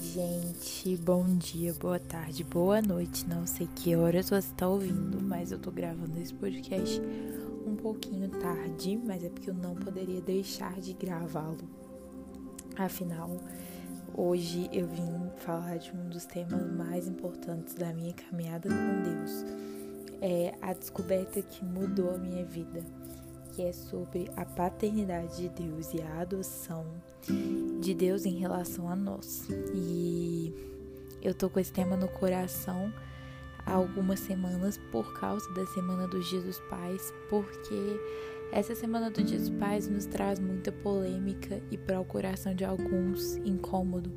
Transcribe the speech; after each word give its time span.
gente. 0.00 0.96
Bom 0.96 1.24
dia, 1.36 1.72
boa 1.74 1.98
tarde, 1.98 2.42
boa 2.44 2.82
noite. 2.82 3.28
Não 3.28 3.46
sei 3.46 3.68
que 3.74 3.94
horas 3.94 4.28
você 4.28 4.48
está 4.48 4.68
ouvindo, 4.68 5.20
mas 5.22 5.52
eu 5.52 5.58
tô 5.58 5.70
gravando 5.70 6.18
esse 6.20 6.34
podcast 6.34 7.00
um 7.66 7.76
pouquinho 7.76 8.28
tarde, 8.28 9.00
mas 9.04 9.22
é 9.22 9.28
porque 9.28 9.50
eu 9.50 9.54
não 9.54 9.74
poderia 9.74 10.20
deixar 10.20 10.80
de 10.80 10.92
gravá-lo. 10.94 11.68
Afinal, 12.76 13.40
hoje 14.16 14.68
eu 14.72 14.86
vim 14.86 15.30
falar 15.36 15.78
de 15.78 15.92
um 15.92 16.08
dos 16.08 16.24
temas 16.24 16.70
mais 16.72 17.06
importantes 17.06 17.74
da 17.74 17.92
minha 17.92 18.12
caminhada 18.12 18.68
com 18.68 19.02
Deus. 19.02 19.44
É 20.20 20.54
a 20.60 20.72
descoberta 20.72 21.42
que 21.42 21.64
mudou 21.64 22.14
a 22.14 22.18
minha 22.18 22.44
vida 22.44 22.82
que 23.54 23.62
é 23.62 23.72
sobre 23.72 24.28
a 24.36 24.44
paternidade 24.44 25.36
de 25.36 25.48
Deus 25.48 25.94
e 25.94 26.02
a 26.02 26.20
adoção 26.20 26.84
de 27.80 27.94
Deus 27.94 28.26
em 28.26 28.36
relação 28.36 28.88
a 28.88 28.96
nós. 28.96 29.46
E 29.72 30.52
eu 31.22 31.32
tô 31.32 31.48
com 31.48 31.60
esse 31.60 31.72
tema 31.72 31.96
no 31.96 32.08
coração 32.08 32.92
há 33.64 33.72
algumas 33.72 34.18
semanas 34.20 34.78
por 34.90 35.18
causa 35.18 35.48
da 35.54 35.64
Semana 35.66 36.08
dos 36.08 36.28
Dias 36.28 36.42
dos 36.42 36.58
Pais, 36.68 37.14
porque 37.30 38.00
essa 38.50 38.74
Semana 38.74 39.08
dos 39.08 39.24
Dias 39.24 39.48
dos 39.48 39.58
Pais 39.58 39.88
nos 39.88 40.04
traz 40.04 40.40
muita 40.40 40.72
polêmica 40.72 41.62
e 41.70 41.78
para 41.78 42.00
o 42.00 42.04
coração 42.04 42.54
de 42.54 42.64
alguns 42.64 43.36
incômodo. 43.36 44.10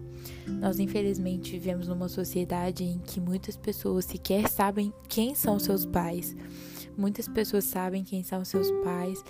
Nós 0.48 0.80
infelizmente 0.80 1.52
vivemos 1.52 1.88
numa 1.88 2.10
sociedade 2.10 2.84
em 2.84 2.98
que 3.00 3.22
muitas 3.22 3.56
pessoas 3.56 4.06
sequer 4.06 4.50
sabem 4.50 4.92
quem 5.08 5.36
são 5.36 5.60
seus 5.60 5.86
pais 5.86 6.36
Muitas 6.98 7.28
pessoas 7.28 7.66
sabem 7.66 8.04
quem 8.04 8.24
são 8.24 8.44
seus 8.44 8.72
pais 8.84 9.24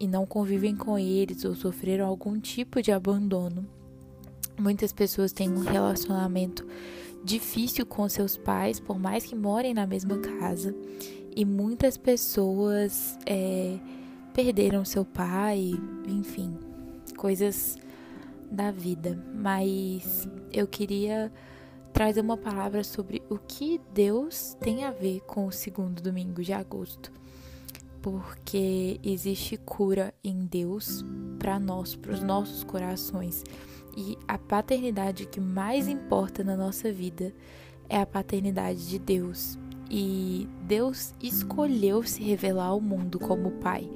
e 0.00 0.08
não 0.08 0.26
convivem 0.26 0.74
com 0.74 0.98
eles 0.98 1.44
ou 1.44 1.54
sofreram 1.54 2.06
algum 2.06 2.38
tipo 2.40 2.82
de 2.82 2.90
abandono. 2.90 3.64
Muitas 4.58 4.92
pessoas 4.92 5.32
têm 5.32 5.48
um 5.50 5.60
relacionamento 5.60 6.66
difícil 7.24 7.86
com 7.86 8.08
seus 8.08 8.36
pais, 8.36 8.78
por 8.78 8.98
mais 8.98 9.24
que 9.24 9.34
morem 9.34 9.72
na 9.72 9.86
mesma 9.86 10.18
casa. 10.18 10.74
E 11.34 11.44
muitas 11.44 11.96
pessoas 11.96 13.18
é, 13.26 13.78
perderam 14.32 14.84
seu 14.84 15.04
pai, 15.04 15.72
enfim, 16.06 16.56
coisas 17.16 17.76
da 18.50 18.70
vida. 18.70 19.18
Mas 19.34 20.28
eu 20.52 20.66
queria 20.66 21.32
trazer 21.94 22.20
uma 22.20 22.36
palavra 22.36 22.82
sobre 22.82 23.22
o 23.30 23.38
que 23.38 23.80
Deus 23.94 24.56
tem 24.60 24.82
a 24.82 24.90
ver 24.90 25.20
com 25.20 25.46
o 25.46 25.52
segundo 25.52 26.02
domingo 26.02 26.42
de 26.42 26.52
agosto. 26.52 27.12
Porque 28.02 29.00
existe 29.02 29.56
cura 29.56 30.12
em 30.22 30.44
Deus 30.44 31.04
para 31.38 31.58
nós, 31.60 31.94
para 31.94 32.12
os 32.12 32.20
nossos 32.20 32.64
corações. 32.64 33.44
E 33.96 34.18
a 34.26 34.36
paternidade 34.36 35.24
que 35.24 35.40
mais 35.40 35.86
importa 35.86 36.42
na 36.42 36.56
nossa 36.56 36.92
vida 36.92 37.32
é 37.88 38.00
a 38.00 38.04
paternidade 38.04 38.88
de 38.88 38.98
Deus. 38.98 39.56
E 39.88 40.48
Deus 40.62 41.14
escolheu 41.22 42.02
se 42.02 42.24
revelar 42.24 42.66
ao 42.66 42.80
mundo 42.80 43.20
como 43.20 43.52
Pai. 43.52 43.88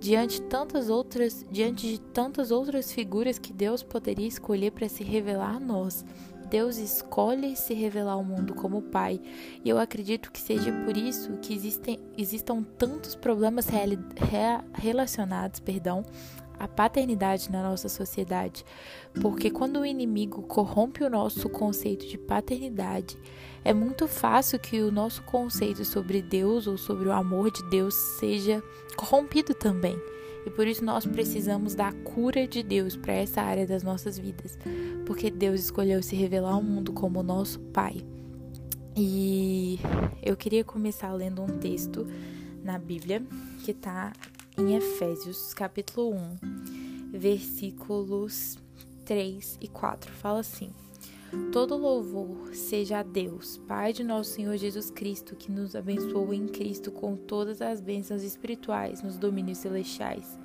Diante 0.00 0.42
tantas 0.42 0.90
outras, 0.90 1.46
diante 1.52 1.86
de 1.88 2.00
tantas 2.00 2.50
outras 2.50 2.92
figuras 2.92 3.38
que 3.38 3.52
Deus 3.52 3.82
poderia 3.82 4.26
escolher 4.26 4.72
para 4.72 4.88
se 4.88 5.04
revelar 5.04 5.56
a 5.56 5.60
nós, 5.60 6.04
Deus 6.48 6.78
escolhe 6.78 7.54
se 7.56 7.74
revelar 7.74 8.14
ao 8.14 8.24
mundo 8.24 8.54
como 8.54 8.82
Pai. 8.82 9.20
E 9.64 9.68
eu 9.68 9.78
acredito 9.78 10.32
que 10.32 10.40
seja 10.40 10.72
por 10.84 10.96
isso 10.96 11.36
que 11.42 11.54
existem, 11.54 12.00
existam 12.16 12.62
tantos 12.62 13.14
problemas 13.14 13.66
re, 13.68 13.98
relacionados 14.72 15.60
perdão, 15.60 16.04
à 16.58 16.66
paternidade 16.66 17.50
na 17.50 17.62
nossa 17.62 17.88
sociedade. 17.88 18.64
Porque 19.20 19.50
quando 19.50 19.80
o 19.80 19.86
inimigo 19.86 20.42
corrompe 20.42 21.04
o 21.04 21.10
nosso 21.10 21.48
conceito 21.48 22.06
de 22.06 22.18
paternidade, 22.18 23.16
é 23.64 23.72
muito 23.72 24.08
fácil 24.08 24.58
que 24.58 24.80
o 24.80 24.90
nosso 24.90 25.22
conceito 25.22 25.84
sobre 25.84 26.22
Deus 26.22 26.66
ou 26.66 26.78
sobre 26.78 27.08
o 27.08 27.12
amor 27.12 27.50
de 27.50 27.62
Deus 27.68 27.94
seja 28.18 28.62
corrompido 28.96 29.54
também. 29.54 29.96
E 30.46 30.50
por 30.50 30.66
isso 30.66 30.84
nós 30.84 31.04
precisamos 31.04 31.74
da 31.74 31.92
cura 31.92 32.46
de 32.46 32.62
Deus 32.62 32.96
para 32.96 33.12
essa 33.12 33.42
área 33.42 33.66
das 33.66 33.82
nossas 33.82 34.18
vidas, 34.18 34.58
porque 35.04 35.30
Deus 35.30 35.60
escolheu 35.60 36.02
se 36.02 36.16
revelar 36.16 36.52
ao 36.52 36.62
mundo 36.62 36.92
como 36.92 37.22
nosso 37.22 37.60
Pai. 37.60 38.04
E 38.96 39.78
eu 40.22 40.36
queria 40.36 40.64
começar 40.64 41.12
lendo 41.12 41.42
um 41.42 41.58
texto 41.58 42.06
na 42.64 42.78
Bíblia 42.78 43.22
que 43.64 43.70
está 43.70 44.12
em 44.56 44.74
Efésios, 44.74 45.54
capítulo 45.54 46.14
1, 46.14 46.36
versículos 47.12 48.58
3 49.04 49.58
e 49.60 49.68
4. 49.68 50.12
Fala 50.12 50.40
assim: 50.40 50.70
Todo 51.52 51.76
louvor 51.76 52.54
seja 52.54 53.00
a 53.00 53.02
Deus, 53.02 53.58
Pai 53.68 53.92
de 53.92 54.02
nosso 54.02 54.30
Senhor 54.30 54.56
Jesus 54.56 54.90
Cristo, 54.90 55.36
que 55.36 55.52
nos 55.52 55.76
abençoou 55.76 56.32
em 56.32 56.46
Cristo 56.46 56.90
com 56.90 57.16
todas 57.16 57.60
as 57.60 57.80
bênçãos 57.80 58.22
espirituais 58.22 59.02
nos 59.02 59.18
domínios 59.18 59.58
celestiais. 59.58 60.38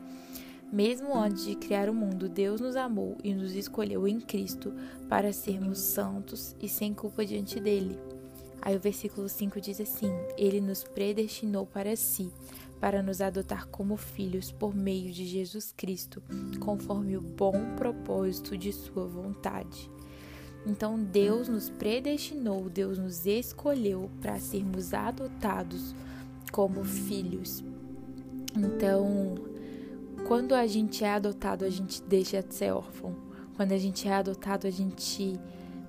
Mesmo 0.71 1.15
antes 1.15 1.45
de 1.45 1.55
criar 1.55 1.89
o 1.89 1.93
mundo, 1.93 2.27
Deus 2.27 2.59
nos 2.59 2.75
amou 2.75 3.17
e 3.23 3.33
nos 3.33 3.55
escolheu 3.55 4.07
em 4.07 4.19
Cristo 4.19 4.73
para 5.07 5.31
sermos 5.31 5.79
santos 5.79 6.53
e 6.61 6.67
sem 6.67 6.93
culpa 6.93 7.25
diante 7.25 7.59
dele. 7.59 7.97
Aí 8.61 8.75
o 8.75 8.79
versículo 8.79 9.29
5 9.29 9.61
diz 9.61 9.79
assim: 9.79 10.11
Ele 10.37 10.59
nos 10.59 10.83
predestinou 10.83 11.65
para 11.65 11.95
si, 11.95 12.29
para 12.79 13.03
nos 13.03 13.21
adotar 13.21 13.67
como 13.67 13.95
filhos 13.95 14.51
por 14.51 14.75
meio 14.75 15.13
de 15.13 15.25
Jesus 15.25 15.73
Cristo, 15.77 16.21
conforme 16.59 17.15
o 17.15 17.21
bom 17.21 17.75
propósito 17.77 18.57
de 18.57 18.73
Sua 18.73 19.05
vontade. 19.05 19.89
Então 20.65 20.97
Deus 20.97 21.49
nos 21.49 21.69
predestinou, 21.69 22.69
Deus 22.69 22.97
nos 22.97 23.25
escolheu 23.25 24.09
para 24.21 24.39
sermos 24.39 24.93
adotados 24.93 25.93
como 26.51 26.83
filhos. 26.83 27.63
Então, 28.55 29.35
quando 30.27 30.53
a 30.53 30.65
gente 30.67 31.03
é 31.03 31.11
adotado, 31.11 31.65
a 31.65 31.69
gente 31.69 32.01
deixa 32.03 32.41
de 32.41 32.53
ser 32.53 32.71
órfão. 32.71 33.15
Quando 33.55 33.71
a 33.71 33.77
gente 33.77 34.07
é 34.07 34.13
adotado, 34.13 34.67
a 34.67 34.69
gente 34.69 35.39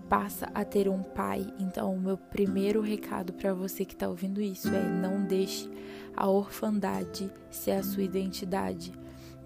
passa 0.09 0.51
a 0.55 0.65
ter 0.65 0.89
um 0.89 1.03
pai. 1.03 1.47
Então, 1.59 1.95
o 1.95 2.01
meu 2.01 2.17
primeiro 2.17 2.81
recado 2.81 3.33
para 3.33 3.53
você 3.55 3.85
que 3.85 3.95
está 3.95 4.09
ouvindo 4.09 4.41
isso 4.41 4.69
é: 4.69 4.83
não 4.83 5.23
deixe 5.25 5.71
a 6.17 6.29
orfandade 6.29 7.31
ser 7.51 7.73
a 7.73 7.83
sua 7.83 8.03
identidade. 8.03 8.93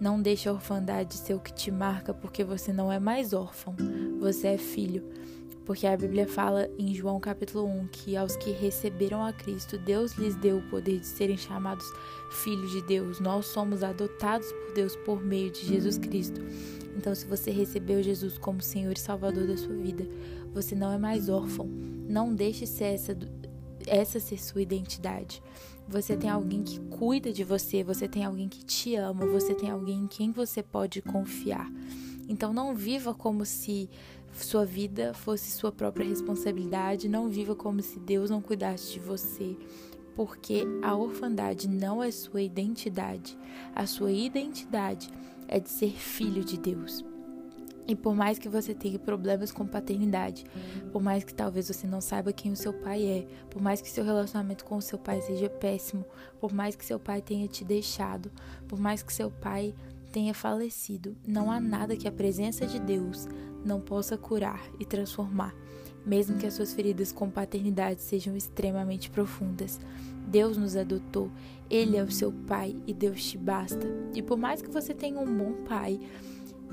Não 0.00 0.20
deixe 0.22 0.48
a 0.48 0.52
orfandade 0.52 1.14
ser 1.14 1.34
o 1.34 1.40
que 1.40 1.52
te 1.52 1.70
marca, 1.70 2.14
porque 2.14 2.44
você 2.44 2.72
não 2.72 2.92
é 2.92 3.00
mais 3.00 3.32
órfão, 3.32 3.74
você 4.20 4.48
é 4.48 4.58
filho. 4.58 5.04
Porque 5.68 5.86
a 5.86 5.96
Bíblia 5.96 6.26
fala 6.26 6.66
em 6.78 6.94
João 6.94 7.20
capítulo 7.20 7.66
1 7.66 7.88
que 7.88 8.16
aos 8.16 8.36
que 8.36 8.50
receberam 8.52 9.22
a 9.22 9.34
Cristo, 9.34 9.76
Deus 9.76 10.12
lhes 10.12 10.34
deu 10.34 10.58
o 10.58 10.70
poder 10.70 11.00
de 11.00 11.06
serem 11.06 11.36
chamados 11.36 11.84
filhos 12.30 12.70
de 12.70 12.80
Deus. 12.82 13.20
Nós 13.20 13.44
somos 13.46 13.82
adotados 13.82 14.50
por 14.50 14.72
Deus 14.72 14.96
por 14.96 15.22
meio 15.22 15.50
de 15.50 15.66
Jesus 15.66 15.98
Cristo. 15.98 16.40
Então, 16.96 17.14
se 17.14 17.26
você 17.26 17.50
recebeu 17.50 18.02
Jesus 18.02 18.38
como 18.38 18.62
Senhor 18.62 18.92
e 18.96 18.98
Salvador 18.98 19.46
da 19.46 19.58
sua 19.58 19.74
vida, 19.74 20.06
você 20.54 20.74
não 20.74 20.90
é 20.90 20.96
mais 20.96 21.28
órfão. 21.28 21.66
Não 22.08 22.34
deixe 22.34 22.64
ser 22.66 22.94
essa, 22.94 23.16
essa 23.86 24.18
ser 24.18 24.40
sua 24.40 24.62
identidade. 24.62 25.42
Você 25.88 26.16
tem 26.16 26.28
alguém 26.28 26.62
que 26.62 26.78
cuida 26.80 27.32
de 27.32 27.42
você, 27.42 27.82
você 27.82 28.06
tem 28.06 28.22
alguém 28.22 28.46
que 28.46 28.62
te 28.62 28.94
ama, 28.94 29.24
você 29.24 29.54
tem 29.54 29.70
alguém 29.70 30.00
em 30.00 30.06
quem 30.06 30.30
você 30.30 30.62
pode 30.62 31.00
confiar. 31.00 31.70
Então 32.28 32.52
não 32.52 32.74
viva 32.74 33.14
como 33.14 33.46
se 33.46 33.88
sua 34.34 34.66
vida 34.66 35.14
fosse 35.14 35.50
sua 35.50 35.72
própria 35.72 36.06
responsabilidade, 36.06 37.08
não 37.08 37.28
viva 37.28 37.56
como 37.56 37.80
se 37.80 37.98
Deus 37.98 38.28
não 38.28 38.42
cuidasse 38.42 38.92
de 38.92 39.00
você, 39.00 39.56
porque 40.14 40.64
a 40.82 40.94
orfandade 40.94 41.66
não 41.66 42.02
é 42.02 42.10
sua 42.10 42.42
identidade. 42.42 43.38
A 43.74 43.86
sua 43.86 44.12
identidade 44.12 45.08
é 45.48 45.58
de 45.58 45.70
ser 45.70 45.92
filho 45.92 46.44
de 46.44 46.58
Deus. 46.58 47.02
E 47.88 47.96
por 47.96 48.14
mais 48.14 48.38
que 48.38 48.50
você 48.50 48.74
tenha 48.74 48.98
problemas 48.98 49.50
com 49.50 49.66
paternidade, 49.66 50.44
por 50.92 51.02
mais 51.02 51.24
que 51.24 51.32
talvez 51.32 51.68
você 51.68 51.86
não 51.86 52.02
saiba 52.02 52.34
quem 52.34 52.52
o 52.52 52.56
seu 52.56 52.70
pai 52.70 53.02
é, 53.06 53.26
por 53.48 53.62
mais 53.62 53.80
que 53.80 53.88
seu 53.88 54.04
relacionamento 54.04 54.66
com 54.66 54.76
o 54.76 54.82
seu 54.82 54.98
pai 54.98 55.22
seja 55.22 55.48
péssimo, 55.48 56.04
por 56.38 56.52
mais 56.52 56.76
que 56.76 56.84
seu 56.84 57.00
pai 57.00 57.22
tenha 57.22 57.48
te 57.48 57.64
deixado, 57.64 58.30
por 58.68 58.78
mais 58.78 59.02
que 59.02 59.10
seu 59.10 59.30
pai 59.30 59.74
tenha 60.12 60.34
falecido, 60.34 61.16
não 61.26 61.50
há 61.50 61.58
nada 61.58 61.96
que 61.96 62.06
a 62.06 62.12
presença 62.12 62.66
de 62.66 62.78
Deus 62.78 63.26
não 63.64 63.80
possa 63.80 64.18
curar 64.18 64.62
e 64.78 64.84
transformar, 64.84 65.54
mesmo 66.04 66.36
que 66.36 66.46
as 66.46 66.52
suas 66.52 66.74
feridas 66.74 67.10
com 67.10 67.30
paternidade 67.30 68.02
sejam 68.02 68.36
extremamente 68.36 69.08
profundas. 69.08 69.80
Deus 70.26 70.58
nos 70.58 70.76
adotou, 70.76 71.30
Ele 71.70 71.96
é 71.96 72.02
o 72.02 72.10
seu 72.10 72.30
pai 72.30 72.76
e 72.86 72.92
Deus 72.92 73.24
te 73.24 73.38
basta. 73.38 73.86
E 74.14 74.22
por 74.22 74.36
mais 74.36 74.60
que 74.60 74.70
você 74.70 74.92
tenha 74.92 75.18
um 75.18 75.38
bom 75.38 75.64
pai, 75.64 75.98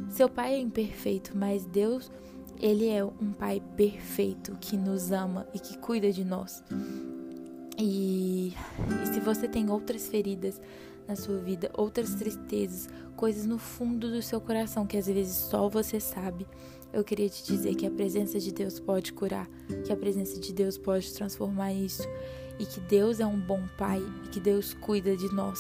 seu 0.09 0.29
pai 0.29 0.55
é 0.55 0.59
imperfeito, 0.59 1.31
mas 1.35 1.65
Deus, 1.65 2.11
ele 2.59 2.87
é 2.87 3.03
um 3.03 3.31
pai 3.37 3.61
perfeito 3.75 4.57
que 4.59 4.77
nos 4.77 5.11
ama 5.11 5.47
e 5.53 5.59
que 5.59 5.77
cuida 5.77 6.11
de 6.11 6.23
nós. 6.23 6.63
E, 7.77 8.53
e 9.03 9.13
se 9.13 9.19
você 9.19 9.47
tem 9.47 9.69
outras 9.69 10.07
feridas 10.07 10.61
na 11.07 11.15
sua 11.15 11.37
vida, 11.37 11.69
outras 11.73 12.15
tristezas, 12.15 12.89
coisas 13.15 13.45
no 13.45 13.57
fundo 13.57 14.09
do 14.09 14.21
seu 14.21 14.39
coração 14.41 14.87
que 14.87 14.97
às 14.97 15.07
vezes 15.07 15.35
só 15.35 15.69
você 15.69 15.99
sabe. 15.99 16.47
Eu 16.93 17.03
queria 17.03 17.27
te 17.27 17.43
dizer 17.43 17.75
que 17.75 17.85
a 17.85 17.91
presença 17.91 18.39
de 18.39 18.53
Deus 18.53 18.79
pode 18.79 19.11
curar, 19.11 19.49
que 19.85 19.91
a 19.91 19.97
presença 19.97 20.39
de 20.39 20.53
Deus 20.53 20.77
pode 20.77 21.13
transformar 21.13 21.73
isso 21.73 22.03
e 22.57 22.65
que 22.65 22.79
Deus 22.79 23.19
é 23.19 23.25
um 23.25 23.39
bom 23.39 23.61
pai 23.77 24.01
e 24.23 24.29
que 24.29 24.39
Deus 24.39 24.73
cuida 24.73 25.15
de 25.15 25.27
nós. 25.33 25.59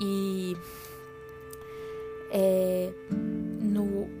E 0.00 0.54
é, 2.30 2.92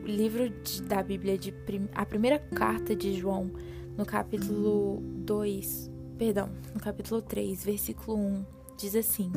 livro 0.08 0.48
de, 0.48 0.82
da 0.82 1.02
Bíblia, 1.02 1.38
de, 1.38 1.54
a 1.94 2.04
primeira 2.04 2.38
carta 2.38 2.96
de 2.96 3.14
João, 3.14 3.50
no 3.96 4.06
capítulo 4.06 5.00
2, 5.02 5.90
perdão, 6.16 6.50
no 6.74 6.80
capítulo 6.80 7.20
3, 7.20 7.64
versículo 7.64 8.16
1, 8.16 8.44
diz 8.76 8.94
assim: 8.94 9.30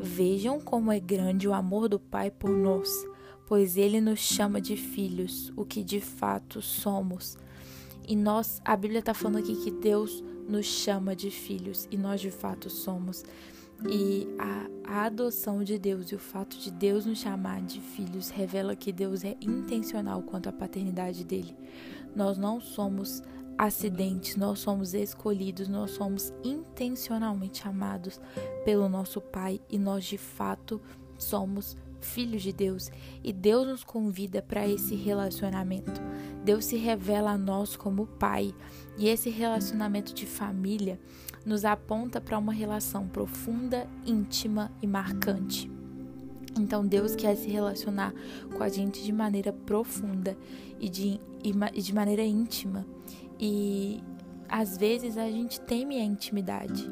Vejam 0.00 0.60
como 0.60 0.90
é 0.90 0.98
grande 0.98 1.46
o 1.46 1.54
amor 1.54 1.88
do 1.88 2.00
Pai 2.00 2.30
por 2.30 2.50
nós, 2.50 2.90
pois 3.46 3.76
ele 3.76 4.00
nos 4.00 4.20
chama 4.20 4.60
de 4.60 4.76
filhos, 4.76 5.52
o 5.56 5.64
que 5.64 5.84
de 5.84 6.00
fato 6.00 6.60
somos. 6.60 7.38
E 8.06 8.16
nós, 8.16 8.60
a 8.64 8.76
Bíblia 8.76 9.00
está 9.00 9.14
falando 9.14 9.38
aqui 9.38 9.54
que 9.56 9.70
Deus 9.70 10.24
nos 10.48 10.66
chama 10.66 11.14
de 11.14 11.30
filhos 11.30 11.86
e 11.90 11.96
nós 11.96 12.20
de 12.20 12.30
fato 12.30 12.68
somos. 12.68 13.24
E 13.88 14.28
a, 14.38 14.66
a, 14.84 15.04
adoção 15.06 15.64
de 15.64 15.78
Deus 15.78 16.10
e 16.10 16.14
o 16.14 16.18
fato 16.18 16.58
de 16.58 16.70
Deus 16.70 17.06
nos 17.06 17.18
chamar 17.18 17.62
de 17.62 17.80
filhos 17.80 18.28
revela 18.28 18.76
que 18.76 18.92
Deus 18.92 19.24
é 19.24 19.36
intencional 19.40 20.22
quanto 20.22 20.48
à 20.48 20.52
paternidade 20.52 21.24
dele. 21.24 21.56
Nós 22.14 22.36
não 22.36 22.60
somos 22.60 23.22
acidentes, 23.56 24.36
nós 24.36 24.58
somos 24.58 24.94
escolhidos, 24.94 25.68
nós 25.68 25.92
somos 25.92 26.32
intencionalmente 26.44 27.66
amados 27.66 28.20
pelo 28.64 28.88
nosso 28.88 29.20
Pai 29.20 29.60
e 29.68 29.78
nós 29.78 30.04
de 30.04 30.18
fato 30.18 30.80
somos 31.16 31.76
filhos 32.00 32.42
de 32.42 32.52
Deus 32.52 32.90
e 33.22 33.32
Deus 33.32 33.66
nos 33.66 33.84
convida 33.84 34.42
para 34.42 34.66
esse 34.66 34.94
relacionamento. 34.94 36.00
Deus 36.44 36.64
se 36.64 36.76
revela 36.76 37.32
a 37.32 37.38
nós 37.38 37.76
como 37.76 38.06
Pai 38.06 38.54
e 38.98 39.08
esse 39.08 39.30
relacionamento 39.30 40.14
de 40.14 40.26
família 40.26 40.98
nos 41.44 41.64
aponta 41.64 42.20
para 42.20 42.38
uma 42.38 42.52
relação 42.52 43.08
profunda, 43.08 43.86
íntima 44.04 44.70
e 44.82 44.86
marcante. 44.86 45.70
Então 46.58 46.84
Deus 46.86 47.14
quer 47.14 47.36
se 47.36 47.48
relacionar 47.48 48.12
com 48.56 48.62
a 48.62 48.68
gente 48.68 49.02
de 49.02 49.12
maneira 49.12 49.52
profunda 49.52 50.36
e 50.78 50.88
de, 50.88 51.20
e 51.42 51.82
de 51.82 51.94
maneira 51.94 52.22
íntima. 52.22 52.86
E 53.38 54.02
às 54.48 54.76
vezes 54.76 55.16
a 55.16 55.30
gente 55.30 55.60
teme 55.60 55.96
a 55.98 56.04
intimidade. 56.04 56.90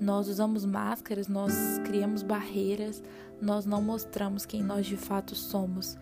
Nós 0.00 0.28
usamos 0.28 0.64
máscaras, 0.64 1.28
nós 1.28 1.52
criamos 1.84 2.22
barreiras, 2.22 3.02
nós 3.40 3.64
não 3.66 3.80
mostramos 3.80 4.44
quem 4.44 4.62
nós 4.62 4.86
de 4.86 4.96
fato 4.96 5.34
somos. 5.34 5.96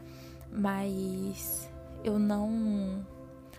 Mas 0.52 1.68
eu 2.02 2.18
não. 2.18 3.06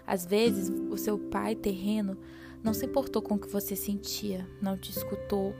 Às 0.05 0.25
vezes, 0.25 0.69
o 0.89 0.97
seu 0.97 1.17
pai 1.17 1.55
terreno 1.55 2.17
não 2.63 2.73
se 2.73 2.85
importou 2.85 3.21
com 3.21 3.35
o 3.35 3.39
que 3.39 3.47
você 3.47 3.75
sentia, 3.75 4.47
não 4.61 4.77
te 4.77 4.91
escutou, 4.91 5.55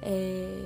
é... 0.00 0.64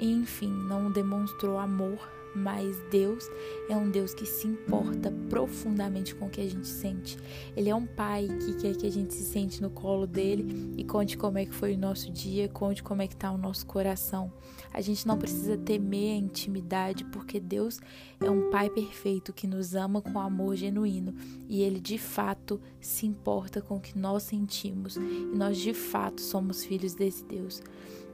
enfim, 0.00 0.50
não 0.50 0.90
demonstrou 0.90 1.58
amor 1.58 1.98
mas 2.34 2.76
Deus 2.90 3.28
é 3.68 3.76
um 3.76 3.90
Deus 3.90 4.14
que 4.14 4.26
se 4.26 4.46
importa 4.46 5.12
profundamente 5.28 6.14
com 6.14 6.26
o 6.26 6.30
que 6.30 6.40
a 6.40 6.48
gente 6.48 6.66
sente. 6.66 7.18
Ele 7.56 7.68
é 7.68 7.74
um 7.74 7.86
pai 7.86 8.28
que 8.28 8.54
quer 8.54 8.76
que 8.76 8.86
a 8.86 8.90
gente 8.90 9.14
se 9.14 9.24
sente 9.24 9.60
no 9.60 9.70
colo 9.70 10.06
dele 10.06 10.74
e 10.76 10.84
conte 10.84 11.16
como 11.16 11.38
é 11.38 11.44
que 11.44 11.54
foi 11.54 11.74
o 11.74 11.78
nosso 11.78 12.10
dia, 12.10 12.48
conte 12.48 12.82
como 12.82 13.02
é 13.02 13.06
que 13.06 13.14
está 13.14 13.30
o 13.30 13.38
nosso 13.38 13.66
coração. 13.66 14.32
A 14.72 14.80
gente 14.80 15.06
não 15.06 15.18
precisa 15.18 15.56
temer 15.56 16.14
a 16.14 16.18
intimidade, 16.18 17.04
porque 17.06 17.38
Deus 17.38 17.78
é 18.20 18.30
um 18.30 18.50
pai 18.50 18.70
perfeito 18.70 19.32
que 19.32 19.46
nos 19.46 19.74
ama 19.74 20.00
com 20.00 20.18
amor 20.18 20.56
genuíno 20.56 21.14
e 21.48 21.62
ele 21.62 21.80
de 21.80 21.98
fato 21.98 22.60
se 22.80 23.06
importa 23.06 23.60
com 23.60 23.76
o 23.76 23.80
que 23.80 23.98
nós 23.98 24.22
sentimos 24.22 24.96
e 24.96 25.36
nós 25.36 25.58
de 25.58 25.74
fato 25.74 26.20
somos 26.20 26.64
filhos 26.64 26.94
desse 26.94 27.24
Deus. 27.24 27.62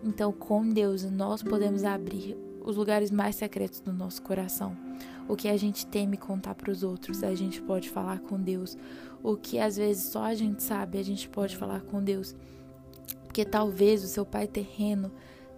Então, 0.03 0.33
com 0.33 0.69
Deus, 0.69 1.05
nós 1.05 1.43
podemos 1.43 1.85
abrir 1.85 2.37
os 2.69 2.77
lugares 2.77 3.11
mais 3.11 3.35
secretos 3.35 3.81
do 3.81 3.93
nosso 3.93 4.21
coração. 4.21 4.77
O 5.27 5.35
que 5.35 5.49
a 5.49 5.57
gente 5.57 5.87
teme 5.87 6.19
contar 6.19 6.55
para 6.55 6.71
os 6.71 6.83
outros, 6.83 7.23
a 7.23 7.35
gente 7.35 7.63
pode 7.63 7.89
falar 7.89 8.21
com 8.21 8.39
Deus. 8.39 8.77
O 9.23 9.37
que 9.37 9.59
às 9.59 9.77
vezes 9.79 10.11
só 10.13 10.25
a 10.25 10.35
gente 10.35 10.63
sabe, 10.63 10.99
a 10.99 11.03
gente 11.03 11.29
pode 11.31 11.57
falar 11.57 11.81
com 11.81 12.03
Deus. 12.03 12.37
Porque 13.25 13.43
talvez 13.43 14.05
o 14.05 14.09
seu 14.09 14.27
pai 14.27 14.47
terreno 14.47 15.11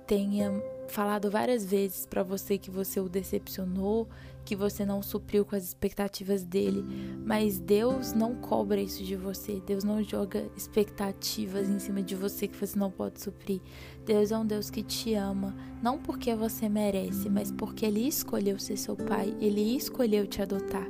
tenha 0.07 0.53
falado 0.91 1.31
várias 1.31 1.65
vezes 1.65 2.05
para 2.05 2.23
você 2.23 2.59
que 2.59 2.71
você 2.71 3.01
o 3.01 3.09
decepcionou, 3.09 4.09
que 4.45 4.57
você 4.57 4.85
não 4.85 5.03
supriu 5.03 5.45
com 5.45 5.55
as 5.55 5.65
expectativas 5.65 6.43
dele, 6.43 6.85
mas 7.25 7.59
Deus 7.59 8.13
não 8.13 8.35
cobra 8.35 8.81
isso 8.81 9.05
de 9.05 9.15
você. 9.17 9.63
Deus 9.67 9.85
não 9.85 10.03
joga 10.03 10.51
expectativas 10.57 11.69
em 11.69 11.79
cima 11.79 12.03
de 12.03 12.15
você 12.15 12.49
que 12.49 12.57
você 12.57 12.79
não 12.79 12.91
pode 12.91 13.21
suprir. 13.21 13.61
Deus 14.05 14.33
é 14.33 14.39
um 14.39 14.47
Deus 14.47 14.71
que 14.71 14.83
te 14.83 15.15
ama, 15.15 15.55
não 15.83 15.99
porque 15.99 16.35
você 16.35 16.69
merece, 16.69 17.29
mas 17.29 17.53
porque 17.53 17.87
ele 17.87 18.07
escolheu 18.07 18.59
ser 18.59 18.77
seu 18.77 18.97
pai, 18.97 19.35
ele 19.41 19.77
escolheu 19.77 20.27
te 20.27 20.43
adotar. 20.43 20.89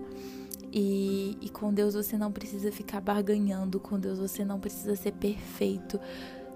E, 0.72 1.36
e 1.40 1.48
com 1.48 1.74
Deus 1.74 1.94
você 1.94 2.16
não 2.16 2.30
precisa 2.30 2.70
ficar 2.70 3.00
barganhando, 3.00 3.80
com 3.80 3.98
Deus 3.98 4.18
você 4.18 4.44
não 4.44 4.60
precisa 4.60 4.94
ser 4.94 5.12
perfeito. 5.12 5.98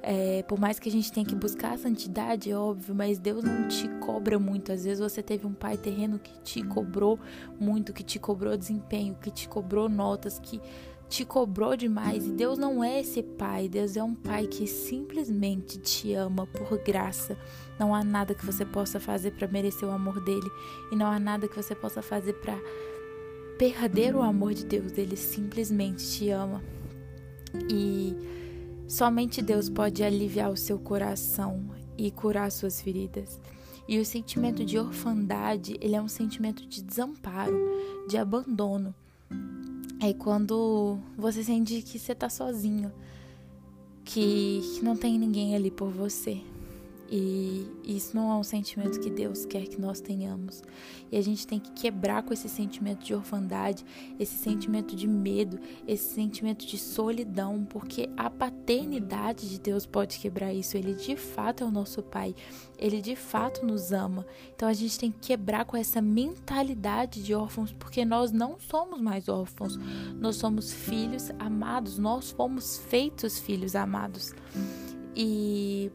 É, 0.07 0.43
por 0.43 0.61
mais 0.61 0.79
que 0.79 0.87
a 0.87 0.93
gente 0.93 1.11
tenha 1.11 1.25
que 1.25 1.35
buscar 1.35 1.73
a 1.73 1.79
santidade, 1.79 2.51
é 2.51 2.57
óbvio, 2.57 2.95
mas 2.95 3.19
Deus 3.19 3.43
não 3.43 3.67
te 3.69 3.89
cobra 4.01 4.39
muito. 4.39 4.71
Às 4.71 4.85
vezes 4.85 5.01
você 5.01 5.23
teve 5.23 5.47
um 5.47 5.55
pai 5.55 5.79
terreno 5.79 6.19
que 6.19 6.39
te 6.43 6.63
cobrou 6.63 7.19
muito, 7.59 7.91
que 7.91 8.03
te 8.03 8.19
cobrou 8.19 8.55
desempenho, 8.55 9.17
que 9.19 9.31
te 9.31 9.49
cobrou 9.49 9.89
notas, 9.89 10.39
que 10.39 10.61
te 11.09 11.25
cobrou 11.25 11.75
demais. 11.75 12.27
E 12.27 12.33
Deus 12.33 12.59
não 12.59 12.85
é 12.85 13.01
esse 13.01 13.23
pai. 13.23 13.67
Deus 13.67 13.97
é 13.97 14.03
um 14.03 14.15
pai 14.15 14.47
que 14.47 14.67
simplesmente 14.67 15.79
te 15.79 16.13
ama 16.13 16.47
por 16.47 16.77
graça. 16.85 17.35
Não 17.79 17.95
há 17.95 18.05
nada 18.05 18.35
que 18.35 18.45
você 18.45 18.67
possa 18.67 19.01
fazer 19.01 19.31
para 19.31 19.49
merecer 19.49 19.89
o 19.89 19.93
amor 19.93 20.23
dele. 20.23 20.51
E 20.93 20.97
não 20.97 21.07
há 21.07 21.19
nada 21.19 21.49
que 21.49 21.57
você 21.57 21.75
possa 21.75 22.03
fazer 22.03 22.35
para 22.35 22.59
perder 23.59 24.15
o 24.15 24.21
amor 24.21 24.53
de 24.53 24.67
Deus. 24.67 24.93
Ele 24.99 25.17
simplesmente 25.17 26.07
te 26.07 26.29
ama. 26.29 26.63
E 27.71 28.44
Somente 28.87 29.41
Deus 29.41 29.69
pode 29.69 30.03
aliviar 30.03 30.51
o 30.51 30.57
seu 30.57 30.79
coração 30.79 31.65
e 31.97 32.11
curar 32.11 32.51
suas 32.53 32.81
feridas. 32.81 33.41
E 33.89 33.99
o 33.99 34.05
sentimento 34.05 34.65
de 34.65 34.79
orfandade, 34.79 35.77
ele 35.81 35.95
é 35.95 36.01
um 36.01 36.09
sentimento 36.09 36.67
de 36.67 36.83
desamparo, 36.83 37.57
de 38.09 38.17
abandono. 38.17 38.95
É 40.01 40.13
quando 40.13 40.99
você 41.17 41.43
sente 41.43 41.83
que 41.83 41.99
você 41.99 42.15
tá 42.15 42.29
sozinho, 42.29 42.93
que 44.05 44.61
não 44.83 44.97
tem 44.97 45.19
ninguém 45.19 45.55
ali 45.55 45.71
por 45.71 45.91
você. 45.91 46.43
E 47.11 47.71
isso 47.85 48.17
não 48.17 48.31
é 48.33 48.37
um 48.37 48.43
sentimento 48.43 48.99
que 48.99 49.11
Deus 49.11 49.45
quer 49.45 49.67
que 49.67 49.81
nós 49.81 50.01
tenhamos. 50.01 50.63
E 51.13 51.17
a 51.17 51.21
gente 51.23 51.47
tem 51.47 51.61
que 51.61 51.71
quebrar 51.73 52.23
com 52.23 52.33
esse 52.33 52.49
sentimento 52.49 53.05
de 53.05 53.15
orfandade, 53.15 53.85
esse 54.19 54.37
sentimento 54.37 54.97
de 54.97 55.07
medo, 55.07 55.59
esse 55.87 56.15
sentimento 56.15 56.67
de 56.67 56.79
solidão, 56.79 57.65
porque 57.65 58.09
a 58.17 58.31
paternidade 58.31 59.49
de 59.49 59.61
Deus 59.61 59.87
pode 59.87 60.19
quebrar 60.19 60.53
isso. 60.53 60.77
Ele 60.77 60.95
de 60.95 61.15
fato 61.17 61.63
é 61.63 61.67
o 61.67 61.71
nosso 61.71 62.03
Pai, 62.03 62.35
ele 62.79 63.01
de 63.01 63.15
fato 63.15 63.65
nos 63.65 63.93
ama. 63.93 64.27
Então 64.55 64.69
a 64.69 64.73
gente 64.73 64.99
tem 64.99 65.13
que 65.13 65.29
quebrar 65.29 65.65
com 65.67 65.77
essa 65.77 66.01
mentalidade 66.01 67.23
de 67.23 67.35
órfãos, 67.35 67.73
porque 67.73 68.05
nós 68.05 68.33
não 68.33 68.59
somos 68.59 69.01
mais 69.01 69.29
órfãos, 69.29 69.79
nós 70.19 70.37
somos 70.37 70.73
filhos 70.73 71.31
amados, 71.39 71.99
nós 71.99 72.31
fomos 72.31 72.79
feitos 72.79 73.39
filhos 73.39 73.77
amados. 73.77 74.35
E 75.17 75.93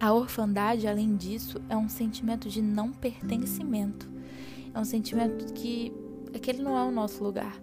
a 0.00 0.14
orfandade, 0.14 0.88
além 0.88 1.14
disso, 1.14 1.60
é 1.68 1.76
um 1.76 1.88
sentimento 1.88 2.48
de 2.48 2.62
não 2.62 2.90
pertencimento. 2.90 4.08
É 4.72 4.80
um 4.80 4.84
sentimento 4.84 5.52
que 5.52 5.92
aquele 6.34 6.62
não 6.62 6.76
é 6.78 6.82
o 6.82 6.90
nosso 6.90 7.22
lugar. 7.22 7.60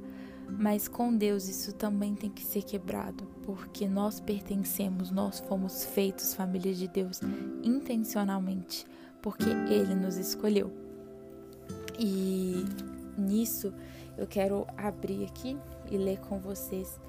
Mas 0.48 0.88
com 0.88 1.16
Deus 1.16 1.50
isso 1.50 1.74
também 1.74 2.14
tem 2.14 2.30
que 2.30 2.44
ser 2.44 2.64
quebrado, 2.64 3.26
porque 3.44 3.88
nós 3.88 4.20
pertencemos, 4.20 5.10
nós 5.10 5.40
fomos 5.40 5.84
feitos 5.84 6.36
família 6.36 6.74
de 6.74 6.88
Deus 6.88 7.20
intencionalmente, 7.64 8.86
porque 9.22 9.50
Ele 9.70 9.94
nos 9.94 10.16
escolheu. 10.16 10.72
E 12.00 12.64
nisso 13.18 13.74
eu 14.16 14.28
quero 14.28 14.66
abrir 14.78 15.26
aqui 15.26 15.58
e 15.92 15.98
ler 15.98 16.20
com 16.20 16.40
vocês 16.40 17.00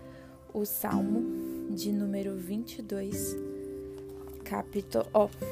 o 0.53 0.65
Salmo 0.65 1.71
de 1.71 1.93
número 1.93 2.35
22 2.35 3.48
capítulo 4.49 5.05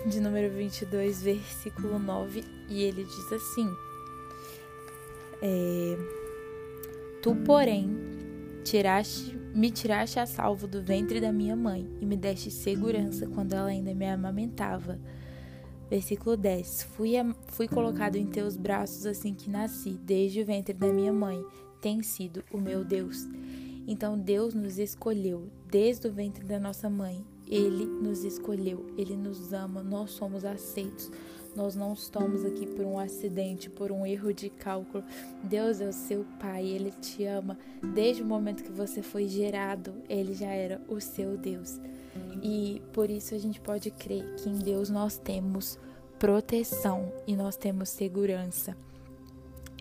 de 0.07 0.21
número 0.21 0.51
22, 0.55 1.23
versículo 1.23 1.99
9, 1.99 2.43
e 2.71 2.83
ele 2.83 3.05
diz 3.05 3.31
assim: 3.31 3.69
é, 5.43 5.99
Tu, 7.23 7.37
porém, 7.45 7.91
tiraste, 8.65 9.37
me 9.55 9.71
tiraste 9.71 10.19
a 10.19 10.25
salvo 10.25 10.67
do 10.67 10.83
ventre 10.83 11.21
da 11.21 11.31
minha 11.31 11.55
mãe 11.55 11.87
e 12.01 12.07
me 12.07 12.17
deste 12.17 12.51
segurança 12.51 13.27
quando 13.27 13.53
ela 13.53 13.69
ainda 13.69 13.95
me 13.95 14.09
amamentava. 14.09 14.99
Versículo 15.91 16.35
10: 16.35 16.85
fui, 16.95 17.13
fui 17.49 17.69
colocado 17.69 18.17
em 18.17 18.27
teus 18.27 18.57
braços 18.57 19.05
assim 19.05 19.35
que 19.35 19.51
nasci, 19.51 19.91
desde 19.91 20.41
o 20.41 20.47
ventre 20.47 20.73
da 20.73 20.91
minha 20.91 21.13
mãe, 21.13 21.45
tem 21.83 22.03
sido 22.03 22.43
o 22.51 22.57
meu 22.57 22.83
Deus. 22.83 23.27
Então 23.87 24.19
Deus 24.19 24.55
nos 24.55 24.79
escolheu 24.79 25.51
desde 25.71 26.09
o 26.09 26.13
ventre 26.13 26.45
da 26.45 26.59
nossa 26.59 26.89
mãe. 26.89 27.36
Ele 27.49 27.85
nos 27.87 28.25
escolheu, 28.25 28.87
ele 28.97 29.17
nos 29.17 29.53
ama, 29.53 29.83
nós 29.83 30.11
somos 30.11 30.45
aceitos. 30.45 31.11
Nós 31.55 31.75
não 31.75 31.95
estamos 31.95 32.45
aqui 32.45 32.67
por 32.67 32.85
um 32.85 32.99
acidente, 32.99 33.71
por 33.71 33.91
um 33.91 34.05
erro 34.05 34.33
de 34.35 34.51
cálculo. 34.51 35.03
Deus 35.43 35.81
é 35.81 35.89
o 35.89 35.93
seu 35.93 36.27
pai, 36.39 36.67
ele 36.67 36.91
te 36.91 37.25
ama. 37.25 37.57
Desde 37.95 38.23
o 38.23 38.27
momento 38.27 38.63
que 38.63 38.71
você 38.71 39.01
foi 39.01 39.27
gerado, 39.27 39.95
ele 40.07 40.35
já 40.35 40.51
era 40.51 40.83
o 40.87 41.01
seu 41.01 41.39
Deus. 41.39 41.81
E 42.43 42.83
por 42.93 43.09
isso 43.09 43.35
a 43.35 43.39
gente 43.39 43.59
pode 43.59 43.91
crer 43.91 44.35
que 44.37 44.51
em 44.51 44.59
Deus 44.59 44.91
nós 44.91 45.17
temos 45.17 45.79
proteção 46.19 47.11
e 47.27 47.35
nós 47.35 47.57
temos 47.57 47.89
segurança. 47.89 48.77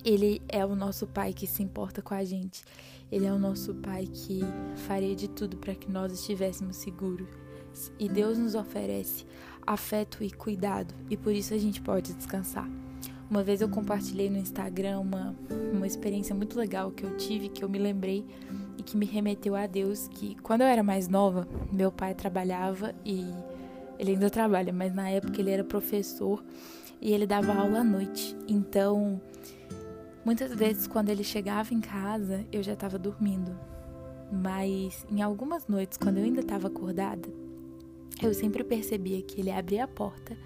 Ele 0.03 0.41
é 0.47 0.65
o 0.65 0.75
nosso 0.75 1.07
pai 1.07 1.33
que 1.33 1.47
se 1.47 1.63
importa 1.63 2.01
com 2.01 2.13
a 2.13 2.23
gente. 2.23 2.63
Ele 3.11 3.25
é 3.25 3.33
o 3.33 3.39
nosso 3.39 3.73
pai 3.75 4.05
que 4.05 4.41
faria 4.87 5.15
de 5.15 5.27
tudo 5.27 5.57
para 5.57 5.75
que 5.75 5.91
nós 5.91 6.13
estivéssemos 6.13 6.77
seguros. 6.77 7.27
E 7.99 8.09
Deus 8.09 8.37
nos 8.37 8.55
oferece 8.55 9.25
afeto 9.65 10.23
e 10.23 10.31
cuidado, 10.31 10.93
e 11.09 11.17
por 11.17 11.33
isso 11.33 11.53
a 11.53 11.57
gente 11.57 11.81
pode 11.81 12.13
descansar. 12.13 12.69
Uma 13.29 13.43
vez 13.43 13.59
eu 13.59 13.67
compartilhei 13.67 14.29
no 14.29 14.37
Instagram 14.37 14.99
uma, 14.99 15.35
uma 15.73 15.87
experiência 15.87 16.35
muito 16.35 16.57
legal 16.57 16.91
que 16.91 17.03
eu 17.03 17.17
tive, 17.17 17.49
que 17.49 17.63
eu 17.63 17.69
me 17.69 17.79
lembrei 17.79 18.23
e 18.77 18.83
que 18.83 18.95
me 18.95 19.05
remeteu 19.05 19.55
a 19.55 19.65
Deus, 19.65 20.07
que 20.07 20.35
quando 20.43 20.61
eu 20.61 20.67
era 20.67 20.83
mais 20.83 21.07
nova, 21.07 21.47
meu 21.71 21.91
pai 21.91 22.13
trabalhava 22.13 22.93
e 23.03 23.25
ele 23.97 24.11
ainda 24.11 24.29
trabalha, 24.29 24.71
mas 24.71 24.93
na 24.93 25.09
época 25.09 25.41
ele 25.41 25.49
era 25.49 25.63
professor 25.63 26.43
e 27.01 27.11
ele 27.11 27.25
dava 27.25 27.51
aula 27.53 27.79
à 27.79 27.83
noite. 27.83 28.37
Então, 28.47 29.19
muitas 30.23 30.53
vezes 30.53 30.85
quando 30.85 31.09
ele 31.09 31.23
chegava 31.23 31.73
em 31.73 31.81
casa, 31.81 32.45
eu 32.51 32.61
já 32.61 32.73
estava 32.73 32.99
dormindo. 32.99 33.57
Mas 34.31 35.05
em 35.09 35.21
algumas 35.21 35.67
noites, 35.67 35.97
quando 35.97 36.17
eu 36.17 36.23
ainda 36.23 36.41
estava 36.41 36.67
acordada, 36.67 37.27
eu 38.21 38.33
sempre 38.33 38.63
percebia 38.63 39.21
que 39.21 39.41
ele 39.41 39.51
abria 39.51 39.83
a 39.83 39.87
porta, 39.87 40.37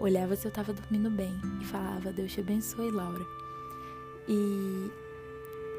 olhava 0.00 0.36
se 0.36 0.46
eu 0.46 0.50
estava 0.50 0.72
dormindo 0.72 1.10
bem 1.10 1.32
e 1.60 1.64
falava: 1.64 2.12
Deus 2.12 2.32
te 2.32 2.40
abençoe, 2.40 2.90
Laura. 2.90 3.24
E 4.28 4.90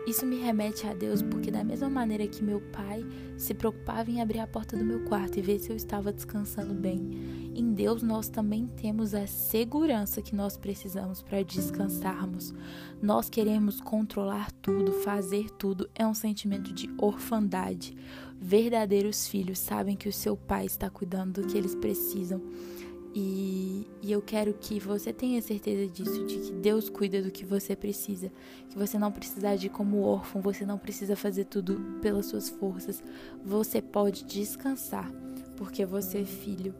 isso 0.09 0.25
me 0.25 0.38
remete 0.38 0.88
a 0.88 0.93
Deus 0.93 1.21
porque, 1.21 1.51
da 1.51 1.63
mesma 1.63 1.89
maneira 1.89 2.27
que 2.27 2.43
meu 2.43 2.59
pai 2.59 3.05
se 3.38 3.53
preocupava 3.53 4.09
em 4.09 4.21
abrir 4.21 4.39
a 4.39 4.48
porta 4.48 4.75
do 4.75 4.83
meu 4.83 5.01
quarto 5.01 5.38
e 5.38 5.41
ver 5.41 5.59
se 5.59 5.69
eu 5.69 5.75
estava 5.75 6.12
descansando 6.12 6.74
bem, 6.74 7.51
em 7.53 7.74
Deus 7.74 8.01
nós 8.01 8.27
também 8.27 8.65
temos 8.65 9.13
a 9.13 9.27
segurança 9.27 10.21
que 10.21 10.36
nós 10.36 10.57
precisamos 10.57 11.21
para 11.21 11.43
descansarmos. 11.43 12.53
Nós 13.01 13.29
queremos 13.29 13.79
controlar 13.81 14.51
tudo, 14.62 14.93
fazer 14.93 15.50
tudo, 15.51 15.88
é 15.93 16.07
um 16.07 16.13
sentimento 16.13 16.74
de 16.74 16.89
orfandade. 16.98 17.95
Verdadeiros 18.41 19.27
filhos 19.27 19.60
sabem 19.60 19.96
que 19.96 20.08
o 20.08 20.13
seu 20.13 20.38
pai 20.38 20.65
está 20.65 20.89
cuidando 20.89 21.41
do 21.41 21.48
que 21.48 21.58
eles 21.58 21.75
precisam. 21.75 22.41
E, 23.13 23.88
e, 24.03 24.12
eu 24.12 24.22
quero 24.22 24.53
que 24.53 24.79
você 24.79 25.12
tenha 25.12 25.41
certeza 25.41 25.91
disso, 25.91 26.25
de 26.25 26.38
que 26.38 26.51
Deus 26.51 26.89
cuida 26.89 27.22
do 27.22 27.31
que 27.31 27.43
você 27.43 27.75
precisa, 27.75 28.31
que 28.69 28.77
você 28.77 29.00
não 29.00 29.12
precisa 29.12 29.50
agir 29.50 29.69
como 29.69 30.03
órfão, 30.03 30.41
você 30.41 30.63
não 30.63 30.77
precisa 30.77 31.15
fazer 31.15 31.46
tudo 31.46 32.00
pelas 32.01 32.27
suas 32.27 32.50
forças. 32.50 33.03
Você 33.43 33.81
pode 33.81 34.24
descansar, 34.25 35.12
porque 35.58 35.86
você 35.86 36.19
é 36.19 36.25
filho. 36.25 36.74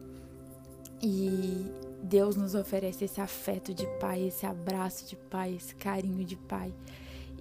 E 1.02 1.66
Deus 2.02 2.36
nos 2.36 2.54
oferece 2.54 3.04
esse 3.04 3.20
afeto 3.20 3.74
de 3.74 3.86
pai, 3.98 4.22
esse 4.28 4.46
abraço 4.46 5.08
de 5.08 5.16
pai, 5.16 5.56
esse 5.56 5.74
carinho 5.74 6.24
de 6.24 6.36
pai. 6.36 6.72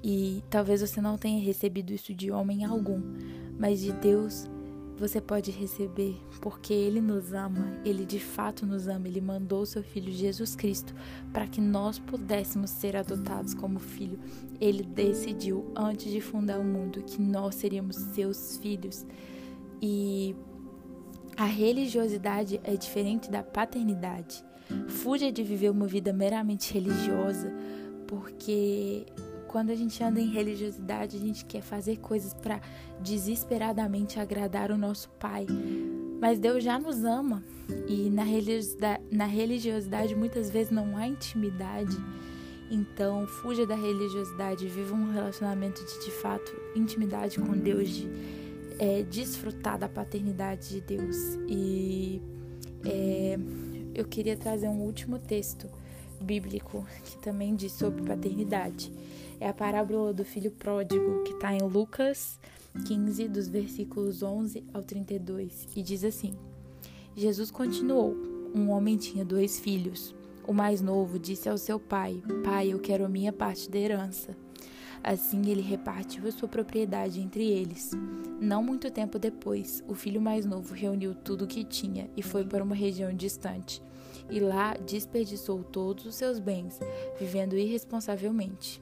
E 0.04 0.44
talvez 0.50 0.82
você 0.82 1.02
não 1.02 1.18
tenha 1.18 1.42
recebido 1.44 1.92
isso 1.92 2.14
de 2.14 2.32
homem 2.32 2.64
algum, 2.64 3.02
mas 3.58 3.82
de 3.82 3.92
Deus 3.92 4.50
você 5.00 5.22
pode 5.22 5.50
receber, 5.50 6.18
porque 6.42 6.74
Ele 6.74 7.00
nos 7.00 7.32
ama, 7.32 7.80
Ele 7.86 8.06
de 8.06 8.20
fato 8.20 8.66
nos 8.66 8.88
ama, 8.88 9.08
Ele 9.08 9.22
mandou 9.22 9.66
seu 9.66 9.82
Filho 9.82 10.12
Jesus 10.12 10.56
Cristo 10.56 10.94
para 11.32 11.48
que 11.48 11.62
nós 11.62 11.98
pudéssemos 11.98 12.70
ser 12.70 12.98
adotados 12.98 13.54
como 13.54 13.80
filho. 13.80 14.20
Ele 14.60 14.84
decidiu, 14.84 15.72
antes 15.74 16.12
de 16.12 16.20
fundar 16.20 16.60
o 16.60 16.66
mundo, 16.66 17.02
que 17.02 17.22
nós 17.22 17.56
seríamos 17.56 17.96
seus 17.96 18.58
filhos. 18.58 19.06
E 19.82 20.36
a 21.38 21.46
religiosidade 21.46 22.60
é 22.66 22.76
diferente 22.76 23.32
da 23.32 23.42
paternidade. 23.42 24.44
Fuja 24.90 25.32
de 25.32 25.42
viver 25.42 25.70
uma 25.70 25.88
vida 25.88 26.12
meramente 26.12 26.74
religiosa, 26.74 27.54
porque 28.06 29.06
quando 29.50 29.72
a 29.72 29.76
gente 29.76 30.02
anda 30.04 30.22
em 30.22 30.28
religiosidade, 30.28 31.18
a 31.18 31.20
gente 31.20 31.44
quer 31.44 31.62
fazer 31.62 31.98
coisas 31.98 32.36
para 32.36 32.62
desesperadamente 33.02 34.20
agradar 34.20 34.72
o 34.72 34.78
nosso 34.78 35.10
Pai. 35.20 35.48
Mas 36.22 36.38
Deus 36.38 36.64
já 36.64 36.78
nos 36.78 37.04
ama 37.04 37.44
e 37.88 38.12
na 38.12 38.24
religiosidade, 38.24 39.04
na 39.12 39.26
religiosidade 39.26 40.16
muitas 40.16 40.52
vezes 40.52 40.72
não 40.72 40.96
há 40.96 41.08
intimidade. 41.08 41.98
Então, 42.70 43.26
fuja 43.26 43.66
da 43.66 43.74
religiosidade, 43.74 44.68
viva 44.68 44.94
um 44.94 45.12
relacionamento 45.12 45.84
de 45.84 46.06
de 46.06 46.12
fato 46.12 46.56
intimidade 46.76 47.40
com 47.40 47.58
Deus, 47.58 47.90
de 47.90 48.08
é, 48.78 49.02
desfrutar 49.02 49.80
da 49.80 49.90
paternidade 49.90 50.70
de 50.70 50.82
Deus. 50.82 51.18
E 51.48 52.22
é, 52.86 53.40
eu 53.96 54.06
queria 54.06 54.38
trazer 54.38 54.68
um 54.68 54.82
último 54.82 55.18
texto 55.18 55.68
bíblico 56.22 56.86
que 57.04 57.18
também 57.18 57.56
diz 57.56 57.72
sobre 57.72 58.04
paternidade 58.04 58.92
é 59.40 59.48
a 59.48 59.54
parábola 59.54 60.14
do 60.14 60.26
filho 60.26 60.52
pródigo, 60.52 61.24
que 61.24 61.34
está 61.34 61.54
em 61.54 61.62
Lucas 61.62 62.40
15, 62.86 63.28
dos 63.28 63.48
versículos 63.48 64.22
11 64.22 64.64
ao 64.74 64.82
32, 64.82 65.68
e 65.76 65.82
diz 65.82 66.04
assim: 66.04 66.34
Jesus 67.16 67.52
continuou: 67.52 68.16
Um 68.54 68.70
homem 68.70 68.98
tinha 68.98 69.26
dois 69.26 69.60
filhos. 69.60 70.16
O 70.48 70.54
mais 70.54 70.82
novo 70.82 71.20
disse 71.20 71.50
ao 71.50 71.58
seu 71.58 71.80
pai: 71.80 72.22
Pai, 72.44 72.74
eu 72.74 72.80
quero 72.80 73.06
a 73.06 73.10
minha 73.10 73.34
parte 73.34 73.70
da 73.70 73.78
herança. 73.78 74.36
Assim 75.04 75.50
ele 75.50 75.62
repartiu 75.62 76.28
a 76.28 76.32
sua 76.32 76.48
propriedade 76.48 77.22
entre 77.22 77.46
eles. 77.46 77.92
Não 78.40 78.62
muito 78.62 78.92
tempo 78.92 79.18
depois, 79.18 79.84
o 79.88 79.94
filho 79.94 80.22
mais 80.22 80.46
novo 80.46 80.74
reuniu 80.74 81.16
tudo 81.16 81.46
o 81.46 81.48
que 81.48 81.64
tinha 81.64 82.10
e 82.18 82.22
foi 82.22 82.44
para 82.44 82.64
uma 82.64 82.76
região 82.76 83.14
distante. 83.14 83.82
E 84.30 84.40
lá 84.40 84.74
desperdiçou 84.74 85.64
todos 85.64 86.06
os 86.06 86.16
seus 86.16 86.40
bens, 86.40 86.80
vivendo 87.20 87.58
irresponsavelmente. 87.58 88.82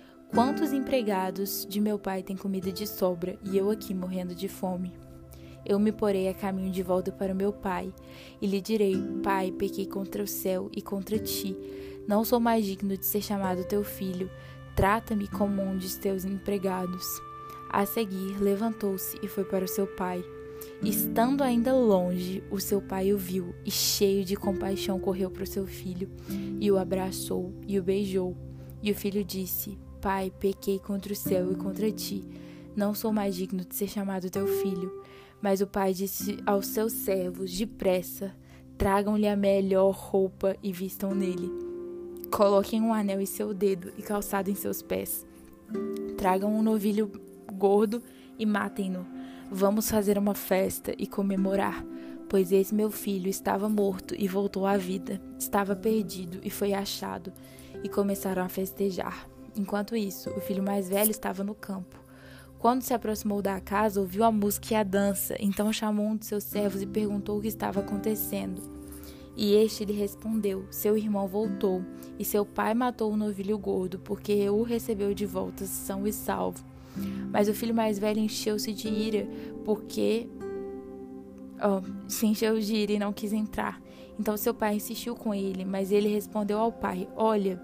Quantos 0.33 0.71
empregados 0.71 1.67
de 1.69 1.81
meu 1.81 1.99
pai 1.99 2.23
têm 2.23 2.37
comida 2.37 2.71
de 2.71 2.87
sobra 2.87 3.37
e 3.43 3.57
eu 3.57 3.69
aqui 3.69 3.93
morrendo 3.93 4.33
de 4.33 4.47
fome? 4.47 4.93
Eu 5.65 5.77
me 5.77 5.91
porei 5.91 6.29
a 6.29 6.33
caminho 6.33 6.71
de 6.71 6.81
volta 6.81 7.11
para 7.11 7.33
o 7.33 7.35
meu 7.35 7.51
pai 7.51 7.93
e 8.41 8.47
lhe 8.47 8.61
direi: 8.61 8.95
Pai, 9.21 9.51
pequei 9.51 9.85
contra 9.85 10.23
o 10.23 10.27
céu 10.27 10.71
e 10.73 10.81
contra 10.81 11.19
ti. 11.19 11.53
Não 12.07 12.23
sou 12.23 12.39
mais 12.39 12.65
digno 12.65 12.95
de 12.95 13.05
ser 13.05 13.21
chamado 13.21 13.65
teu 13.65 13.83
filho. 13.83 14.31
Trata-me 14.73 15.27
como 15.27 15.61
um 15.61 15.77
de 15.77 15.99
teus 15.99 16.23
empregados. 16.23 17.05
A 17.69 17.85
seguir, 17.85 18.41
levantou-se 18.41 19.19
e 19.21 19.27
foi 19.27 19.43
para 19.43 19.65
o 19.65 19.67
seu 19.67 19.85
pai. 19.85 20.23
Estando 20.81 21.43
ainda 21.43 21.75
longe, 21.75 22.41
o 22.49 22.57
seu 22.57 22.81
pai 22.81 23.11
o 23.11 23.17
viu 23.17 23.53
e, 23.65 23.71
cheio 23.71 24.23
de 24.23 24.37
compaixão, 24.37 24.97
correu 24.97 25.29
para 25.29 25.43
o 25.43 25.47
seu 25.47 25.67
filho 25.67 26.09
e 26.57 26.71
o 26.71 26.77
abraçou 26.77 27.53
e 27.67 27.77
o 27.77 27.83
beijou. 27.83 28.33
E 28.81 28.91
o 28.91 28.95
filho 28.95 29.25
disse: 29.25 29.77
Pai, 30.01 30.33
pequei 30.39 30.79
contra 30.79 31.13
o 31.13 31.15
céu 31.15 31.51
e 31.51 31.55
contra 31.55 31.91
ti. 31.91 32.25
Não 32.75 32.95
sou 32.95 33.13
mais 33.13 33.35
digno 33.35 33.63
de 33.63 33.75
ser 33.75 33.87
chamado 33.87 34.31
teu 34.31 34.47
filho. 34.47 34.91
Mas 35.39 35.61
o 35.61 35.67
pai 35.67 35.93
disse 35.93 36.37
aos 36.43 36.67
seus 36.67 36.91
servos: 36.91 37.55
Depressa, 37.55 38.35
tragam-lhe 38.79 39.27
a 39.27 39.35
melhor 39.35 39.91
roupa 39.91 40.57
e 40.63 40.71
vistam 40.71 41.13
nele. 41.13 41.51
Coloquem 42.31 42.81
um 42.81 42.93
anel 42.93 43.21
em 43.21 43.27
seu 43.27 43.53
dedo 43.53 43.93
e 43.95 44.01
calçado 44.01 44.49
em 44.49 44.55
seus 44.55 44.81
pés. 44.81 45.23
Tragam 46.17 46.51
um 46.51 46.63
novilho 46.63 47.11
gordo 47.53 48.01
e 48.39 48.45
matem-no. 48.45 49.05
Vamos 49.51 49.91
fazer 49.91 50.17
uma 50.17 50.33
festa 50.33 50.95
e 50.97 51.05
comemorar, 51.05 51.85
pois 52.27 52.51
esse 52.51 52.73
meu 52.73 52.89
filho 52.89 53.27
estava 53.27 53.69
morto 53.69 54.15
e 54.17 54.27
voltou 54.27 54.65
à 54.65 54.77
vida, 54.77 55.21
estava 55.37 55.75
perdido 55.75 56.39
e 56.41 56.49
foi 56.49 56.73
achado 56.73 57.31
e 57.83 57.89
começaram 57.89 58.43
a 58.43 58.49
festejar. 58.49 59.27
Enquanto 59.55 59.95
isso, 59.95 60.29
o 60.31 60.39
filho 60.39 60.63
mais 60.63 60.87
velho 60.87 61.11
estava 61.11 61.43
no 61.43 61.53
campo. 61.53 61.99
Quando 62.57 62.83
se 62.83 62.93
aproximou 62.93 63.41
da 63.41 63.59
casa, 63.59 63.99
ouviu 63.99 64.23
a 64.23 64.31
música 64.31 64.73
e 64.73 64.77
a 64.77 64.83
dança, 64.83 65.35
então 65.39 65.73
chamou 65.73 66.05
um 66.05 66.15
de 66.15 66.27
seus 66.27 66.43
servos 66.43 66.81
e 66.81 66.85
perguntou 66.85 67.37
o 67.37 67.41
que 67.41 67.47
estava 67.47 67.79
acontecendo. 67.79 68.61
E 69.35 69.55
este 69.55 69.83
lhe 69.83 69.93
respondeu: 69.93 70.65
Seu 70.69 70.95
irmão 70.97 71.27
voltou, 71.27 71.83
e 72.19 72.23
seu 72.23 72.45
pai 72.45 72.73
matou 72.73 73.11
o 73.11 73.17
novilho 73.17 73.57
gordo, 73.57 73.97
porque 73.99 74.47
o 74.49 74.61
recebeu 74.61 75.13
de 75.13 75.25
volta 75.25 75.65
são 75.65 76.05
e 76.05 76.13
salvo. 76.13 76.63
Mas 77.31 77.47
o 77.47 77.53
filho 77.53 77.73
mais 77.73 77.97
velho 77.97 78.19
encheu-se 78.19 78.73
de 78.73 78.87
ira, 78.89 79.27
porque 79.63 80.29
oh, 81.59 81.81
se 82.07 82.27
encheu 82.27 82.59
de 82.59 82.75
ira 82.75 82.91
e 82.93 82.99
não 82.99 83.13
quis 83.13 83.33
entrar. 83.33 83.81
Então 84.19 84.35
seu 84.37 84.53
pai 84.53 84.75
insistiu 84.75 85.15
com 85.15 85.33
ele, 85.33 85.65
mas 85.65 85.91
ele 85.91 86.09
respondeu 86.09 86.59
ao 86.59 86.71
pai: 86.71 87.07
Olha, 87.15 87.59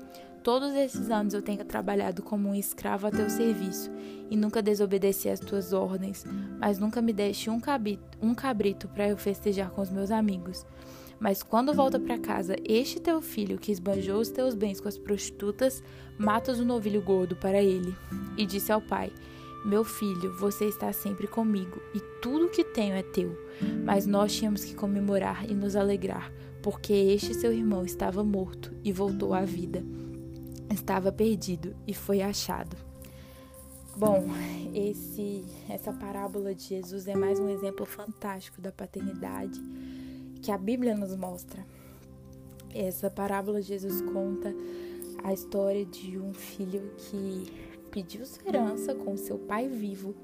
todos 0.48 0.74
esses 0.76 1.12
anos 1.12 1.34
eu 1.34 1.42
tenho 1.42 1.66
trabalhado 1.66 2.24
como 2.24 2.48
um 2.48 2.56
escravo 2.56 3.06
a 3.06 3.12
teu 3.12 3.30
serviço 3.30 3.92
e 4.32 4.38
nunca 4.38 4.62
desobedeci 4.62 5.28
às 5.28 5.42
tuas 5.42 5.74
ordens, 5.74 6.24
mas 6.58 6.80
nunca 6.80 7.02
me 7.02 7.12
deste 7.12 7.50
um 7.50 7.60
cabrito, 7.60 8.18
um 8.22 8.34
cabrito 8.34 8.88
para 8.88 9.10
eu 9.10 9.18
festejar 9.18 9.70
com 9.72 9.82
os 9.82 9.90
meus 9.90 10.10
amigos. 10.10 10.66
Mas 11.20 11.44
quando 11.44 11.74
volta 11.74 12.00
para 12.00 12.18
casa 12.18 12.56
este 12.64 12.98
teu 12.98 13.22
filho 13.22 13.58
que 13.58 13.74
esbanjou 13.74 14.22
os 14.22 14.30
teus 14.30 14.56
bens 14.56 14.80
com 14.80 14.88
as 14.88 14.98
prostitutas, 14.98 15.84
matas 16.18 16.62
o 16.62 16.66
novilho 16.66 17.02
gordo 17.02 17.36
para 17.36 17.62
ele. 17.62 17.94
E 18.38 18.46
disse 18.46 18.72
ao 18.72 18.80
pai: 18.80 19.12
Meu 19.66 19.84
filho, 19.84 20.34
você 20.38 20.64
está 20.64 20.94
sempre 20.94 21.28
comigo, 21.28 21.82
e 21.94 22.00
tudo 22.22 22.46
o 22.46 22.50
que 22.50 22.64
tenho 22.64 22.96
é 22.96 23.04
teu. 23.04 23.38
Mas 23.84 24.08
nós 24.08 24.34
tínhamos 24.34 24.64
que 24.64 24.76
comemorar 24.76 25.44
e 25.52 25.54
nos 25.54 25.76
alegrar, 25.76 26.32
porque 26.62 26.94
este 26.94 27.34
seu 27.34 27.52
irmão 27.52 27.84
estava 27.84 28.24
morto 28.24 28.72
e 28.82 28.94
voltou 28.94 29.34
à 29.34 29.42
vida. 29.42 29.84
Estava 30.78 31.12
perdido 31.12 31.76
e 31.88 31.94
foi 31.94 32.22
achado. 32.22 32.78
Bom, 33.96 34.28
esse, 34.76 35.44
essa 35.68 35.92
parábola 35.92 36.54
de 36.54 36.66
Jesus 36.66 37.08
é 37.08 37.16
mais 37.16 37.40
um 37.40 37.50
exemplo 37.50 37.84
fantástico 37.84 38.62
da 38.62 38.72
paternidade 38.72 39.60
que 40.40 40.52
a 40.52 40.58
Bíblia 40.58 40.96
nos 40.96 41.16
mostra. 41.16 41.66
Essa 42.74 43.10
parábola 43.10 43.60
Jesus 43.60 44.02
conta 44.02 44.54
a 45.24 45.34
história 45.34 45.84
de 45.84 46.20
um 46.20 46.32
filho 46.32 46.94
que 46.96 47.52
pediu 47.90 48.24
sua 48.24 48.48
herança 48.48 48.94
com 48.94 49.18
seu 49.18 49.40
pai 49.40 49.68
vivo, 49.68 50.16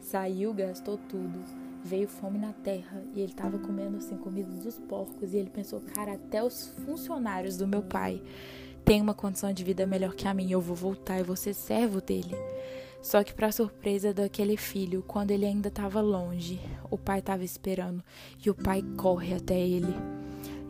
saiu, 0.00 0.52
gastou 0.52 0.98
tudo, 1.08 1.42
veio 1.82 2.06
fome 2.06 2.38
na 2.38 2.52
terra 2.52 3.02
e 3.14 3.20
ele 3.20 3.32
estava 3.32 3.58
comendo 3.58 3.96
assim 3.96 4.18
comida 4.18 4.52
dos 4.62 4.78
porcos 4.78 5.32
e 5.32 5.38
ele 5.38 5.50
pensou, 5.50 5.80
cara, 5.80 6.12
até 6.12 6.44
os 6.44 6.68
funcionários 6.84 7.56
do 7.56 7.66
meu 7.66 7.82
pai 7.82 8.22
têm 8.84 9.00
uma 9.00 9.14
condição 9.14 9.52
de 9.52 9.64
vida 9.64 9.86
melhor 9.86 10.14
que 10.14 10.28
a 10.28 10.34
minha, 10.34 10.52
eu 10.52 10.60
vou 10.60 10.76
voltar 10.76 11.18
e 11.18 11.22
vou 11.22 11.36
ser 11.36 11.54
servo 11.54 12.00
dele. 12.00 12.36
Só 13.02 13.22
que, 13.22 13.34
para 13.34 13.52
surpresa 13.52 14.14
daquele 14.14 14.56
filho, 14.56 15.04
quando 15.06 15.30
ele 15.30 15.44
ainda 15.44 15.68
estava 15.68 16.00
longe, 16.00 16.58
o 16.90 16.96
pai 16.96 17.18
estava 17.18 17.44
esperando 17.44 18.02
e 18.44 18.48
o 18.48 18.54
pai 18.54 18.82
corre 18.96 19.34
até 19.34 19.58
ele. 19.58 19.94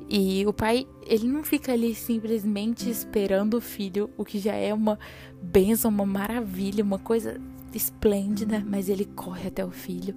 E 0.09 0.45
o 0.47 0.53
pai, 0.53 0.87
ele 1.07 1.27
não 1.27 1.43
fica 1.43 1.73
ali 1.73 1.95
simplesmente 1.95 2.91
esperando 2.91 3.55
o 3.55 3.61
filho, 3.61 4.11
o 4.17 4.25
que 4.25 4.39
já 4.39 4.55
é 4.55 4.75
uma 4.75 4.99
benção, 5.41 5.91
uma 5.91 6.05
maravilha, 6.05 6.85
uma 6.85 6.99
coisa 6.99 7.41
esplêndida, 7.73 8.63
mas 8.67 8.89
ele 8.89 9.05
corre 9.05 9.49
até 9.49 9.65
o 9.65 9.71
filho. 9.71 10.15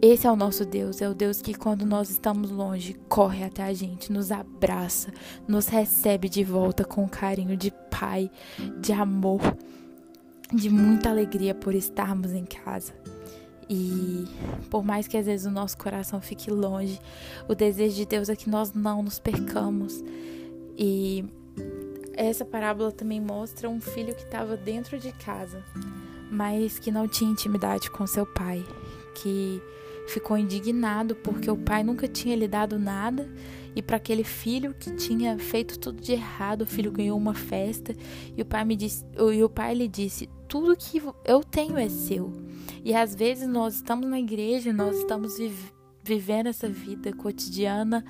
Esse 0.00 0.28
é 0.28 0.30
o 0.30 0.36
nosso 0.36 0.64
Deus, 0.64 1.02
é 1.02 1.08
o 1.08 1.14
Deus 1.14 1.42
que 1.42 1.54
quando 1.54 1.84
nós 1.84 2.08
estamos 2.08 2.52
longe, 2.52 2.94
corre 3.08 3.42
até 3.42 3.64
a 3.64 3.74
gente, 3.74 4.12
nos 4.12 4.30
abraça, 4.30 5.12
nos 5.46 5.66
recebe 5.66 6.28
de 6.28 6.44
volta 6.44 6.84
com 6.84 7.08
carinho 7.08 7.56
de 7.56 7.72
pai, 7.90 8.30
de 8.80 8.92
amor 8.92 9.40
de 10.54 10.70
muita 10.70 11.10
alegria 11.10 11.52
por 11.52 11.74
estarmos 11.74 12.32
em 12.32 12.44
casa. 12.44 12.94
E 13.68 14.24
por 14.70 14.84
mais 14.84 15.08
que 15.08 15.16
às 15.16 15.26
vezes 15.26 15.46
o 15.46 15.50
nosso 15.50 15.76
coração 15.76 16.20
fique 16.20 16.50
longe, 16.50 17.00
o 17.48 17.54
desejo 17.54 17.96
de 17.96 18.06
Deus 18.06 18.28
é 18.28 18.36
que 18.36 18.48
nós 18.48 18.72
não 18.72 19.02
nos 19.02 19.18
percamos. 19.18 20.02
E 20.76 21.24
essa 22.14 22.44
parábola 22.44 22.92
também 22.92 23.20
mostra 23.20 23.68
um 23.68 23.80
filho 23.80 24.14
que 24.14 24.22
estava 24.22 24.56
dentro 24.56 24.98
de 24.98 25.12
casa, 25.12 25.62
mas 26.30 26.78
que 26.78 26.90
não 26.90 27.08
tinha 27.08 27.30
intimidade 27.30 27.90
com 27.90 28.06
seu 28.06 28.24
pai, 28.24 28.64
que 29.16 29.60
ficou 30.08 30.36
indignado 30.36 31.14
porque 31.16 31.50
o 31.50 31.56
pai 31.56 31.82
nunca 31.82 32.08
tinha 32.08 32.34
lhe 32.34 32.48
dado 32.48 32.78
nada 32.78 33.28
e 33.76 33.82
para 33.82 33.96
aquele 33.96 34.24
filho 34.24 34.74
que 34.74 34.90
tinha 34.92 35.38
feito 35.38 35.78
tudo 35.78 36.00
de 36.00 36.12
errado, 36.12 36.62
o 36.62 36.66
filho 36.66 36.90
ganhou 36.90 37.16
uma 37.16 37.34
festa 37.34 37.94
e 38.36 38.42
o 38.42 38.44
pai 38.44 38.64
me 38.64 38.74
disse, 38.74 39.04
e 39.32 39.44
o 39.44 39.48
pai 39.48 39.74
lhe 39.74 39.86
disse: 39.86 40.28
"Tudo 40.48 40.76
que 40.76 41.00
eu 41.24 41.44
tenho 41.44 41.78
é 41.78 41.88
seu". 41.88 42.32
E 42.84 42.94
às 42.94 43.14
vezes 43.14 43.46
nós 43.46 43.76
estamos 43.76 44.08
na 44.08 44.18
igreja, 44.18 44.72
nós 44.72 44.96
estamos 44.98 45.34
vivendo 46.02 46.48
essa 46.48 46.68
vida 46.68 47.12
cotidiana, 47.12 48.04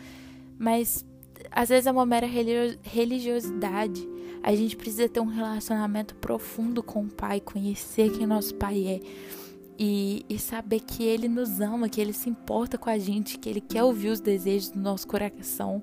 mas 0.58 1.04
às 1.50 1.68
vezes 1.68 1.86
é 1.86 1.92
uma 1.92 2.06
mera 2.06 2.26
religiosidade. 2.26 4.08
A 4.42 4.54
gente 4.54 4.76
precisa 4.76 5.08
ter 5.08 5.20
um 5.20 5.26
relacionamento 5.26 6.14
profundo 6.14 6.82
com 6.82 7.02
o 7.02 7.08
Pai, 7.08 7.40
conhecer 7.40 8.10
quem 8.10 8.26
nosso 8.26 8.54
Pai 8.54 8.86
é 8.86 9.00
e, 9.78 10.26
e, 10.28 10.38
saber 10.38 10.80
que 10.80 11.04
Ele 11.04 11.28
nos 11.28 11.60
ama, 11.60 11.88
que 11.88 12.00
Ele 12.00 12.12
se 12.12 12.28
importa 12.28 12.76
com 12.76 12.90
a 12.90 12.98
gente, 12.98 13.38
que 13.38 13.48
Ele 13.48 13.60
quer 13.60 13.84
ouvir 13.84 14.08
os 14.08 14.20
desejos 14.20 14.70
do 14.70 14.80
nosso 14.80 15.06
coração, 15.06 15.80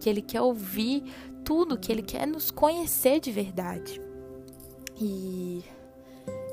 que 0.00 0.10
Ele 0.10 0.20
quer 0.20 0.40
ouvir 0.40 1.04
tudo, 1.44 1.78
que 1.78 1.92
Ele 1.92 2.02
quer 2.02 2.26
nos 2.26 2.50
conhecer 2.50 3.20
de 3.20 3.30
verdade. 3.30 4.00
E, 5.00 5.62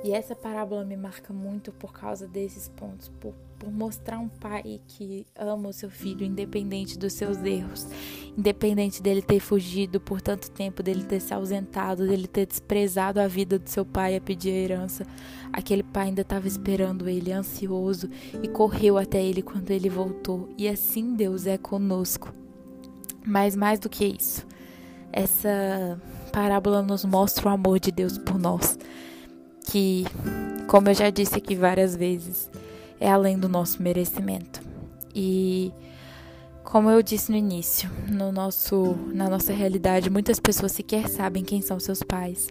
e 0.03 0.11
essa 0.11 0.35
parábola 0.35 0.85
me 0.85 0.95
marca 0.95 1.33
muito 1.33 1.71
por 1.71 1.91
causa 1.93 2.27
desses 2.27 2.69
pontos, 2.69 3.09
por 3.19 3.33
por 3.63 3.71
mostrar 3.71 4.19
um 4.19 4.27
pai 4.27 4.81
que 4.85 5.25
ama 5.37 5.69
o 5.69 5.73
seu 5.73 5.89
filho, 5.89 6.25
independente 6.25 6.99
dos 6.99 7.13
seus 7.13 7.37
erros, 7.43 7.87
independente 8.37 9.01
dele 9.01 9.21
ter 9.21 9.39
fugido 9.39 10.01
por 10.01 10.21
tanto 10.21 10.51
tempo, 10.51 10.83
dele 10.83 11.05
ter 11.05 11.21
se 11.21 11.33
ausentado, 11.33 12.05
dele 12.05 12.27
ter 12.27 12.45
desprezado 12.45 13.21
a 13.21 13.27
vida 13.27 13.57
do 13.57 13.69
seu 13.69 13.85
pai 13.85 14.17
a 14.17 14.21
pedir 14.21 14.49
a 14.49 14.53
herança. 14.55 15.07
Aquele 15.53 15.81
pai 15.81 16.07
ainda 16.07 16.23
estava 16.23 16.45
esperando 16.45 17.07
ele, 17.07 17.31
ansioso, 17.31 18.09
e 18.41 18.49
correu 18.49 18.97
até 18.97 19.23
ele 19.23 19.41
quando 19.41 19.71
ele 19.71 19.87
voltou. 19.87 20.49
E 20.57 20.67
assim 20.67 21.15
Deus 21.15 21.47
é 21.47 21.57
conosco. 21.57 22.33
Mas 23.25 23.55
mais 23.55 23.79
do 23.79 23.87
que 23.87 24.03
isso, 24.03 24.45
essa 25.09 26.01
parábola 26.33 26.81
nos 26.81 27.05
mostra 27.05 27.47
o 27.47 27.49
amor 27.49 27.79
de 27.79 27.93
Deus 27.93 28.17
por 28.17 28.37
nós, 28.37 28.77
que, 29.67 30.03
como 30.67 30.89
eu 30.89 30.93
já 30.93 31.09
disse 31.09 31.37
aqui 31.37 31.55
várias 31.55 31.95
vezes, 31.95 32.51
é 33.03 33.11
além 33.11 33.37
do 33.37 33.49
nosso 33.49 33.83
merecimento. 33.83 34.61
E 35.13 35.73
como 36.63 36.89
eu 36.89 37.03
disse 37.03 37.29
no 37.29 37.37
início, 37.37 37.89
no 38.07 38.31
nosso, 38.31 38.95
na 39.13 39.29
nossa 39.29 39.51
realidade, 39.51 40.09
muitas 40.09 40.39
pessoas 40.39 40.71
sequer 40.71 41.09
sabem 41.09 41.43
quem 41.43 41.61
são 41.61 41.81
seus 41.81 42.01
pais. 42.01 42.47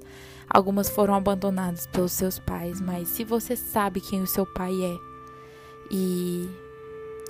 Algumas 0.46 0.90
foram 0.90 1.14
abandonadas 1.14 1.86
pelos 1.86 2.12
seus 2.12 2.38
pais, 2.38 2.82
mas 2.82 3.08
se 3.08 3.24
você 3.24 3.56
sabe 3.56 4.02
quem 4.02 4.20
o 4.20 4.26
seu 4.26 4.44
pai 4.44 4.72
é 4.84 4.94
e, 5.90 6.50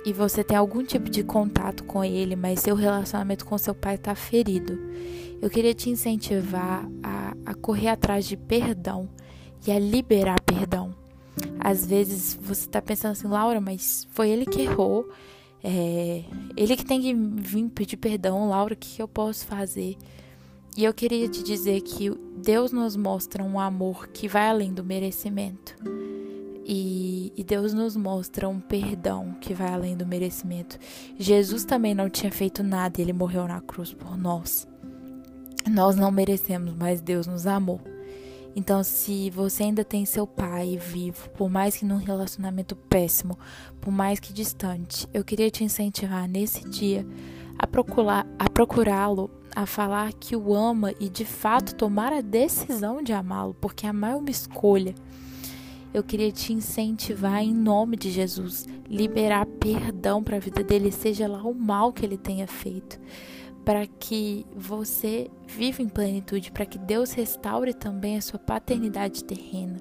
e 0.05 0.11
você 0.11 0.43
tem 0.43 0.57
algum 0.57 0.83
tipo 0.83 1.09
de 1.09 1.23
contato 1.23 1.85
com 1.85 2.03
ele, 2.03 2.35
mas 2.35 2.59
seu 2.59 2.75
relacionamento 2.75 3.45
com 3.45 3.57
seu 3.57 3.73
pai 3.73 3.95
está 3.95 4.13
ferido, 4.15 4.77
eu 5.41 5.49
queria 5.49 5.73
te 5.73 5.89
incentivar 5.89 6.85
a, 7.01 7.33
a 7.45 7.53
correr 7.53 7.87
atrás 7.87 8.25
de 8.25 8.35
perdão 8.35 9.07
e 9.65 9.71
a 9.71 9.79
liberar 9.79 10.41
perdão. 10.41 11.02
Às 11.59 11.85
vezes 11.85 12.37
você 12.41 12.67
tá 12.67 12.81
pensando 12.81 13.13
assim, 13.13 13.27
Laura, 13.27 13.59
mas 13.59 14.07
foi 14.11 14.29
ele 14.29 14.45
que 14.45 14.61
errou. 14.61 15.09
É, 15.63 16.23
ele 16.57 16.75
que 16.75 16.85
tem 16.85 17.01
que 17.01 17.13
vir 17.13 17.69
pedir 17.69 17.97
perdão, 17.97 18.49
Laura, 18.49 18.73
o 18.73 18.77
que, 18.77 18.95
que 18.95 19.01
eu 19.01 19.07
posso 19.07 19.45
fazer? 19.45 19.97
E 20.75 20.83
eu 20.83 20.93
queria 20.93 21.27
te 21.29 21.43
dizer 21.43 21.81
que 21.81 22.09
Deus 22.37 22.71
nos 22.71 22.95
mostra 22.95 23.43
um 23.43 23.59
amor 23.59 24.07
que 24.07 24.27
vai 24.27 24.49
além 24.49 24.73
do 24.73 24.83
merecimento. 24.83 25.75
E, 26.65 27.31
e, 27.35 27.43
Deus 27.43 27.73
nos 27.73 27.95
mostra 27.95 28.47
um 28.47 28.59
perdão 28.59 29.35
que 29.39 29.53
vai 29.53 29.67
além 29.67 29.97
do 29.97 30.05
merecimento. 30.05 30.79
Jesus 31.19 31.65
também 31.65 31.93
não 31.93 32.09
tinha 32.09 32.31
feito 32.31 32.63
nada, 32.63 33.01
ele 33.01 33.11
morreu 33.13 33.47
na 33.47 33.59
cruz 33.59 33.93
por 33.93 34.17
nós. 34.17 34.65
Nós 35.69 35.95
não 35.95 36.09
merecemos, 36.09 36.73
mas 36.73 37.01
Deus 37.01 37.27
nos 37.27 37.45
amou. 37.45 37.81
Então, 38.55 38.83
se 38.83 39.31
você 39.31 39.63
ainda 39.63 39.83
tem 39.83 40.05
seu 40.05 40.27
pai 40.27 40.77
vivo, 40.77 41.29
por 41.31 41.49
mais 41.49 41.75
que 41.75 41.85
num 41.85 41.97
relacionamento 41.97 42.75
péssimo, 42.75 43.37
por 43.81 43.91
mais 43.91 44.19
que 44.19 44.31
distante, 44.31 45.07
eu 45.13 45.23
queria 45.23 45.49
te 45.49 45.63
incentivar 45.63 46.27
nesse 46.27 46.67
dia 46.69 47.05
a 47.57 47.65
procurar 47.65 48.27
a 48.37 48.49
procurá-lo, 48.49 49.29
a 49.55 49.65
falar 49.65 50.13
que 50.13 50.35
o 50.35 50.53
ama 50.53 50.93
e 50.99 51.09
de 51.09 51.25
fato 51.25 51.75
tomar 51.75 52.13
a 52.13 52.21
decisão 52.21 53.01
de 53.01 53.11
amá-lo, 53.11 53.55
porque 53.59 53.87
amar 53.87 54.13
é 54.13 54.15
uma 54.15 54.29
escolha. 54.29 54.93
Eu 55.91 56.03
queria 56.03 56.31
te 56.31 56.53
incentivar 56.53 57.43
em 57.43 57.53
nome 57.53 57.97
de 57.97 58.11
Jesus, 58.11 58.65
liberar 58.87 59.45
perdão 59.45 60.23
para 60.23 60.37
a 60.37 60.39
vida 60.39 60.63
dele, 60.63 60.91
seja 60.91 61.27
lá 61.27 61.43
o 61.43 61.53
mal 61.53 61.91
que 61.91 62.05
ele 62.05 62.17
tenha 62.17 62.47
feito 62.47 62.99
para 63.63 63.87
que 63.87 64.45
você 64.55 65.29
viva 65.47 65.81
em 65.81 65.87
plenitude, 65.87 66.51
para 66.51 66.65
que 66.65 66.77
Deus 66.77 67.11
restaure 67.13 67.73
também 67.73 68.17
a 68.17 68.21
sua 68.21 68.39
paternidade 68.39 69.23
terrena, 69.23 69.79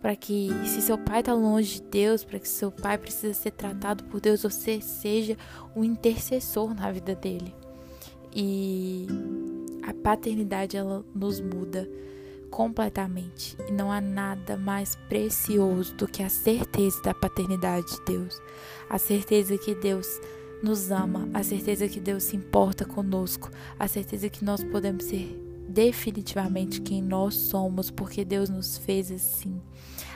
para 0.00 0.14
que 0.14 0.50
se 0.66 0.82
seu 0.82 0.98
pai 0.98 1.20
está 1.20 1.32
longe 1.32 1.80
de 1.80 1.82
Deus, 1.82 2.24
para 2.24 2.38
que 2.38 2.48
seu 2.48 2.70
pai 2.70 2.98
precisa 2.98 3.32
ser 3.32 3.52
tratado 3.52 4.04
por 4.04 4.20
Deus, 4.20 4.42
você 4.42 4.80
seja 4.80 5.36
um 5.74 5.82
intercessor 5.82 6.74
na 6.74 6.92
vida 6.92 7.14
dele. 7.14 7.54
E 8.34 9.06
a 9.82 9.94
paternidade 9.94 10.76
ela 10.76 11.04
nos 11.14 11.40
muda 11.40 11.88
completamente. 12.50 13.56
E 13.68 13.72
não 13.72 13.90
há 13.90 14.00
nada 14.00 14.56
mais 14.56 14.96
precioso 15.08 15.94
do 15.94 16.06
que 16.06 16.22
a 16.22 16.28
certeza 16.28 17.02
da 17.02 17.14
paternidade 17.14 17.86
de 17.86 18.04
Deus. 18.04 18.40
A 18.88 18.98
certeza 18.98 19.58
que 19.58 19.74
Deus 19.74 20.06
nos 20.62 20.90
ama, 20.90 21.28
a 21.34 21.42
certeza 21.42 21.88
que 21.88 22.00
Deus 22.00 22.24
se 22.24 22.36
importa 22.36 22.84
conosco, 22.84 23.50
a 23.78 23.86
certeza 23.88 24.28
que 24.28 24.44
nós 24.44 24.62
podemos 24.64 25.04
ser 25.04 25.40
definitivamente 25.68 26.80
quem 26.80 27.02
nós 27.02 27.34
somos, 27.34 27.90
porque 27.90 28.24
Deus 28.24 28.48
nos 28.48 28.78
fez 28.78 29.10
assim. 29.10 29.60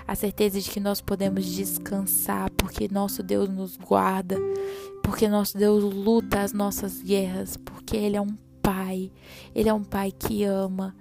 A 0.07 0.15
certeza 0.15 0.61
de 0.61 0.71
que 0.71 0.81
nós 0.81 1.01
podemos 1.01 1.45
descansar, 1.45 2.51
porque 2.53 2.89
nosso 2.91 3.23
Deus 3.23 3.49
nos 3.49 3.77
guarda, 3.77 4.37
porque 5.03 5.29
nosso 5.29 5.59
Deus 5.59 5.83
luta 5.83 6.41
as 6.41 6.53
nossas 6.53 7.03
guerras, 7.03 7.57
porque 7.57 7.97
Ele 7.97 8.17
é 8.17 8.21
um 8.21 8.35
Pai, 8.63 9.11
Ele 9.55 9.69
é 9.69 9.75
um 9.75 9.85
Pai 9.85 10.13
que 10.13 10.45
ama. 10.45 10.95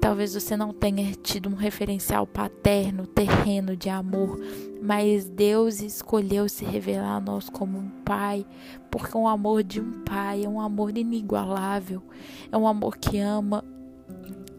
Talvez 0.00 0.34
você 0.34 0.56
não 0.56 0.72
tenha 0.72 1.12
tido 1.14 1.48
um 1.48 1.54
referencial 1.54 2.26
paterno, 2.26 3.06
terreno 3.06 3.76
de 3.76 3.90
amor, 3.90 4.38
mas 4.80 5.28
Deus 5.28 5.80
escolheu 5.80 6.48
se 6.48 6.64
revelar 6.64 7.16
a 7.16 7.20
nós 7.20 7.50
como 7.50 7.78
um 7.78 7.90
pai, 8.04 8.46
porque 8.90 9.16
o 9.16 9.26
amor 9.26 9.62
de 9.62 9.80
um 9.80 10.04
pai 10.04 10.44
é 10.44 10.48
um 10.48 10.60
amor 10.60 10.96
inigualável, 10.96 12.02
é 12.50 12.56
um 12.56 12.66
amor 12.66 12.96
que 12.96 13.18
ama 13.18 13.64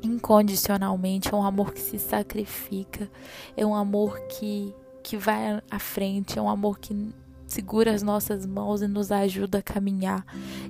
incondicionalmente, 0.04 1.34
é 1.34 1.36
um 1.36 1.44
amor 1.44 1.74
que 1.74 1.82
se 1.82 1.98
sacrifica, 1.98 3.10
é 3.56 3.66
um 3.66 3.76
amor 3.76 4.20
que, 4.28 4.74
que 5.04 5.18
vai 5.18 5.62
à 5.70 5.80
frente, 5.80 6.38
é 6.38 6.42
um 6.42 6.50
amor 6.50 6.80
que 6.80 7.14
segura 7.48 7.94
as 7.94 8.04
nossas 8.04 8.46
mãos 8.46 8.82
e 8.82 8.88
nos 8.88 9.12
ajuda 9.12 9.58
a 9.58 9.64
caminhar. 9.64 10.26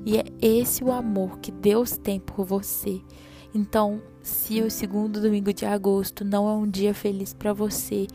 E 0.05 0.17
é 0.17 0.23
esse 0.41 0.83
o 0.83 0.91
amor 0.91 1.39
que 1.39 1.51
Deus 1.51 1.97
tem 1.97 2.19
por 2.19 2.45
você. 2.45 3.01
Então, 3.53 4.01
se 4.21 4.61
o 4.61 4.69
segundo 4.69 5.21
domingo 5.21 5.53
de 5.53 5.65
agosto 5.65 6.23
não 6.23 6.47
é 6.47 6.53
um 6.53 6.69
dia 6.69 6.93
feliz 6.93 7.33
para 7.33 7.53
você, 7.53 8.07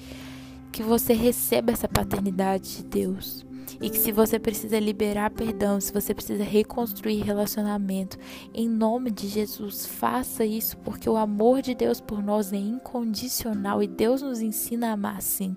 que 0.71 0.83
você 0.83 1.13
receba 1.13 1.73
essa 1.73 1.89
paternidade 1.89 2.77
de 2.77 2.85
Deus. 2.85 3.45
E 3.81 3.91
que 3.91 3.99
se 3.99 4.13
você 4.13 4.39
precisa 4.39 4.79
liberar 4.79 5.31
perdão, 5.31 5.81
se 5.81 5.93
você 5.93 6.15
precisa 6.15 6.45
reconstruir 6.45 7.23
relacionamento, 7.23 8.17
em 8.53 8.69
nome 8.69 9.11
de 9.11 9.27
Jesus, 9.29 9.87
faça 9.87 10.45
isso, 10.45 10.77
porque 10.79 11.09
o 11.09 11.17
amor 11.17 11.61
de 11.61 11.75
Deus 11.75 12.01
por 12.01 12.23
nós 12.23 12.53
é 12.53 12.57
incondicional 12.57 13.83
e 13.83 13.87
Deus 13.87 14.23
nos 14.23 14.41
ensina 14.41 14.89
a 14.89 14.93
amar 14.93 15.17
assim. 15.17 15.57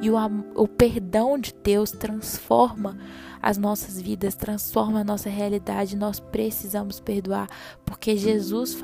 E 0.00 0.10
o, 0.10 0.16
o 0.54 0.68
perdão 0.68 1.38
de 1.38 1.54
Deus 1.62 1.90
transforma 1.90 2.96
as 3.42 3.58
nossas 3.58 4.00
vidas, 4.00 4.34
transforma 4.34 5.00
a 5.00 5.04
nossa 5.04 5.28
realidade. 5.28 5.96
Nós 5.96 6.20
precisamos 6.20 7.00
perdoar, 7.00 7.48
porque 7.84 8.16
Jesus 8.16 8.74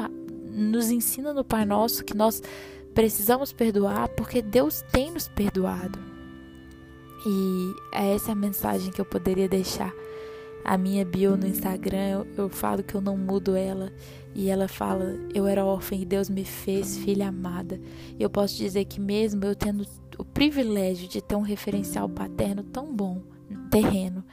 nos 0.52 0.90
ensina 0.90 1.32
no 1.32 1.44
Pai 1.44 1.64
Nosso 1.64 2.04
que 2.04 2.14
nós 2.14 2.42
precisamos 2.94 3.52
perdoar 3.52 4.08
porque 4.10 4.42
Deus 4.42 4.82
tem 4.92 5.10
nos 5.10 5.28
perdoado. 5.28 5.98
E 7.26 7.74
é 7.92 8.14
essa 8.14 8.32
a 8.32 8.34
mensagem 8.34 8.92
que 8.92 9.00
eu 9.00 9.04
poderia 9.04 9.48
deixar. 9.48 9.92
A 10.64 10.78
minha 10.78 11.04
bio 11.04 11.36
no 11.36 11.46
Instagram, 11.46 12.08
eu, 12.08 12.26
eu 12.36 12.48
falo 12.48 12.82
que 12.82 12.94
eu 12.94 13.00
não 13.00 13.16
mudo 13.16 13.56
ela. 13.56 13.92
E 14.34 14.48
ela 14.48 14.68
fala: 14.68 15.16
Eu 15.34 15.46
era 15.46 15.64
órfã 15.64 15.94
e 15.94 16.04
Deus 16.04 16.28
me 16.28 16.44
fez 16.44 16.98
filha 16.98 17.28
amada. 17.28 17.80
E 18.18 18.22
eu 18.22 18.30
posso 18.30 18.56
dizer 18.56 18.84
que, 18.84 19.00
mesmo 19.00 19.44
eu 19.44 19.54
tendo 19.54 19.86
o 20.18 20.24
privilégio 20.24 21.08
de 21.08 21.20
ter 21.20 21.34
um 21.34 21.42
referencial 21.42 22.08
paterno 22.08 22.62
tão 22.62 22.94
bom, 22.94 23.22
terreno, 23.70 24.24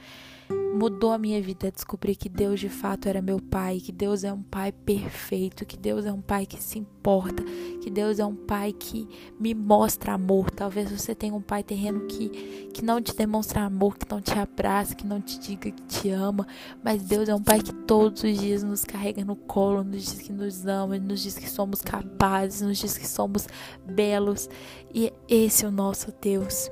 mudou 0.74 1.12
a 1.12 1.18
minha 1.18 1.40
vida. 1.42 1.70
Descobri 1.70 2.14
que 2.14 2.28
Deus 2.28 2.60
de 2.60 2.68
fato 2.68 3.08
era 3.08 3.20
meu 3.20 3.40
pai, 3.40 3.80
que 3.80 3.92
Deus 3.92 4.24
é 4.24 4.32
um 4.32 4.42
pai 4.42 4.72
perfeito, 4.72 5.66
que 5.66 5.76
Deus 5.76 6.06
é 6.06 6.12
um 6.12 6.20
pai 6.20 6.46
que 6.46 6.62
se 6.62 6.78
importa, 6.78 7.42
que 7.80 7.90
Deus 7.90 8.18
é 8.18 8.24
um 8.24 8.34
pai 8.34 8.72
que 8.72 9.08
me 9.38 9.54
mostra 9.54 10.12
amor. 10.12 10.50
Talvez 10.50 10.90
você 10.90 11.14
tenha 11.14 11.34
um 11.34 11.42
pai 11.42 11.62
terreno 11.62 12.06
que, 12.06 12.28
que 12.72 12.84
não 12.84 13.00
te 13.00 13.14
demonstra 13.14 13.62
amor, 13.62 13.96
que 13.98 14.10
não 14.10 14.20
te 14.20 14.38
abraça, 14.38 14.94
que 14.94 15.06
não 15.06 15.20
te 15.20 15.38
diga 15.38 15.70
que 15.70 15.82
te 15.82 16.10
ama, 16.10 16.46
mas 16.82 17.02
Deus 17.02 17.28
é 17.28 17.34
um 17.34 17.42
pai 17.42 17.60
que 17.60 17.72
todos 17.72 18.22
os 18.22 18.38
dias 18.38 18.62
nos 18.62 18.84
carrega 18.84 19.24
no 19.24 19.36
colo, 19.36 19.82
nos 19.82 20.04
diz 20.04 20.20
que 20.20 20.32
nos 20.32 20.66
ama, 20.66 20.98
nos 20.98 21.22
diz 21.22 21.36
que 21.36 21.48
somos 21.48 21.82
capazes, 21.82 22.60
nos 22.60 22.78
diz 22.78 22.96
que 22.96 23.06
somos 23.06 23.46
belos. 23.86 24.48
E 24.94 25.12
esse 25.28 25.64
é 25.64 25.68
o 25.68 25.70
nosso 25.70 26.12
Deus. 26.20 26.70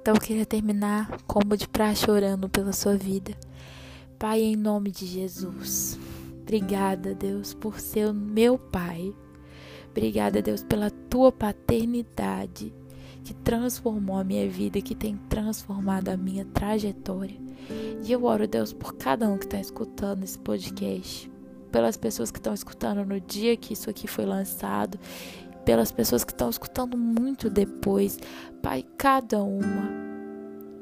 Então 0.00 0.14
eu 0.14 0.20
queria 0.20 0.46
terminar 0.46 1.18
como 1.26 1.56
de 1.56 1.68
praxe 1.68 2.10
orando 2.10 2.48
pela 2.48 2.72
sua 2.72 2.96
vida. 2.96 3.32
Pai, 4.18 4.40
em 4.40 4.56
nome 4.56 4.90
de 4.90 5.04
Jesus, 5.04 5.98
obrigada, 6.40 7.14
Deus, 7.14 7.52
por 7.52 7.78
ser 7.78 8.12
meu 8.12 8.58
Pai. 8.58 9.14
Obrigada, 9.90 10.40
Deus, 10.40 10.62
pela 10.62 10.90
tua 10.90 11.30
paternidade 11.30 12.72
que 13.22 13.34
transformou 13.34 14.16
a 14.16 14.24
minha 14.24 14.48
vida, 14.48 14.80
que 14.80 14.94
tem 14.94 15.16
transformado 15.28 16.08
a 16.08 16.16
minha 16.16 16.46
trajetória. 16.46 17.36
E 18.02 18.10
eu 18.10 18.24
oro, 18.24 18.48
Deus, 18.48 18.72
por 18.72 18.94
cada 18.94 19.28
um 19.28 19.36
que 19.36 19.44
está 19.44 19.60
escutando 19.60 20.24
esse 20.24 20.38
podcast, 20.38 21.30
pelas 21.70 21.98
pessoas 21.98 22.30
que 22.30 22.38
estão 22.38 22.54
escutando 22.54 23.04
no 23.04 23.20
dia 23.20 23.56
que 23.56 23.74
isso 23.74 23.90
aqui 23.90 24.08
foi 24.08 24.24
lançado 24.24 24.98
pelas 25.64 25.92
pessoas 25.92 26.24
que 26.24 26.32
estão 26.32 26.50
escutando 26.50 26.96
muito 26.96 27.50
depois. 27.50 28.18
Pai, 28.62 28.84
cada 28.96 29.42
uma. 29.42 29.90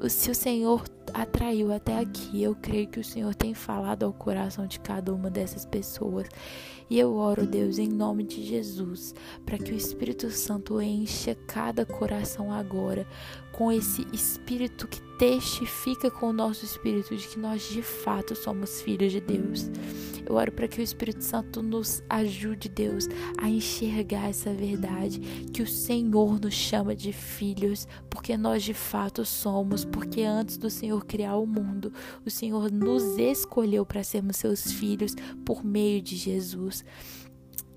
Se 0.08 0.30
o 0.30 0.34
Senhor 0.34 0.84
atraiu 1.12 1.72
até 1.72 1.98
aqui, 1.98 2.42
eu 2.42 2.54
creio 2.54 2.86
que 2.86 3.00
o 3.00 3.04
Senhor 3.04 3.34
tem 3.34 3.54
falado 3.54 4.04
ao 4.04 4.12
coração 4.12 4.66
de 4.66 4.78
cada 4.78 5.12
uma 5.12 5.30
dessas 5.30 5.64
pessoas. 5.64 6.28
E 6.90 6.98
eu 6.98 7.14
oro, 7.16 7.46
Deus, 7.46 7.78
em 7.78 7.88
nome 7.88 8.24
de 8.24 8.42
Jesus, 8.42 9.14
para 9.44 9.58
que 9.58 9.72
o 9.72 9.76
Espírito 9.76 10.30
Santo 10.30 10.80
encha 10.80 11.34
cada 11.46 11.84
coração 11.84 12.52
agora 12.52 13.06
com 13.52 13.72
esse 13.72 14.06
espírito 14.12 14.86
que 14.86 15.00
testifica 15.18 16.10
com 16.10 16.30
o 16.30 16.32
nosso 16.32 16.64
espírito 16.64 17.16
de 17.16 17.26
que 17.26 17.38
nós 17.40 17.68
de 17.68 17.82
fato 17.82 18.36
somos 18.36 18.80
filhos 18.80 19.10
de 19.10 19.20
Deus. 19.20 19.68
Eu 20.24 20.36
oro 20.36 20.52
para 20.52 20.68
que 20.68 20.78
o 20.78 20.82
Espírito 20.82 21.24
Santo 21.24 21.62
nos 21.62 22.02
ajude, 22.08 22.68
Deus, 22.68 23.08
a 23.38 23.48
enxergar 23.48 24.28
essa 24.28 24.52
verdade, 24.52 25.18
que 25.52 25.62
o 25.62 25.66
Senhor 25.66 26.38
nos 26.38 26.54
chama 26.54 26.94
de 26.94 27.12
filhos, 27.12 27.88
porque 28.08 28.36
nós 28.36 28.62
de 28.62 28.74
fato 28.74 29.24
somos, 29.24 29.84
porque 29.84 30.22
antes 30.22 30.56
do 30.56 30.70
Senhor 30.70 31.04
criar 31.04 31.36
o 31.36 31.46
mundo, 31.46 31.92
o 32.24 32.30
Senhor 32.30 32.70
nos 32.70 33.18
escolheu 33.18 33.84
para 33.84 34.04
sermos 34.04 34.36
seus 34.36 34.70
filhos 34.70 35.16
por 35.44 35.64
meio 35.64 36.00
de 36.00 36.14
Jesus. 36.14 36.77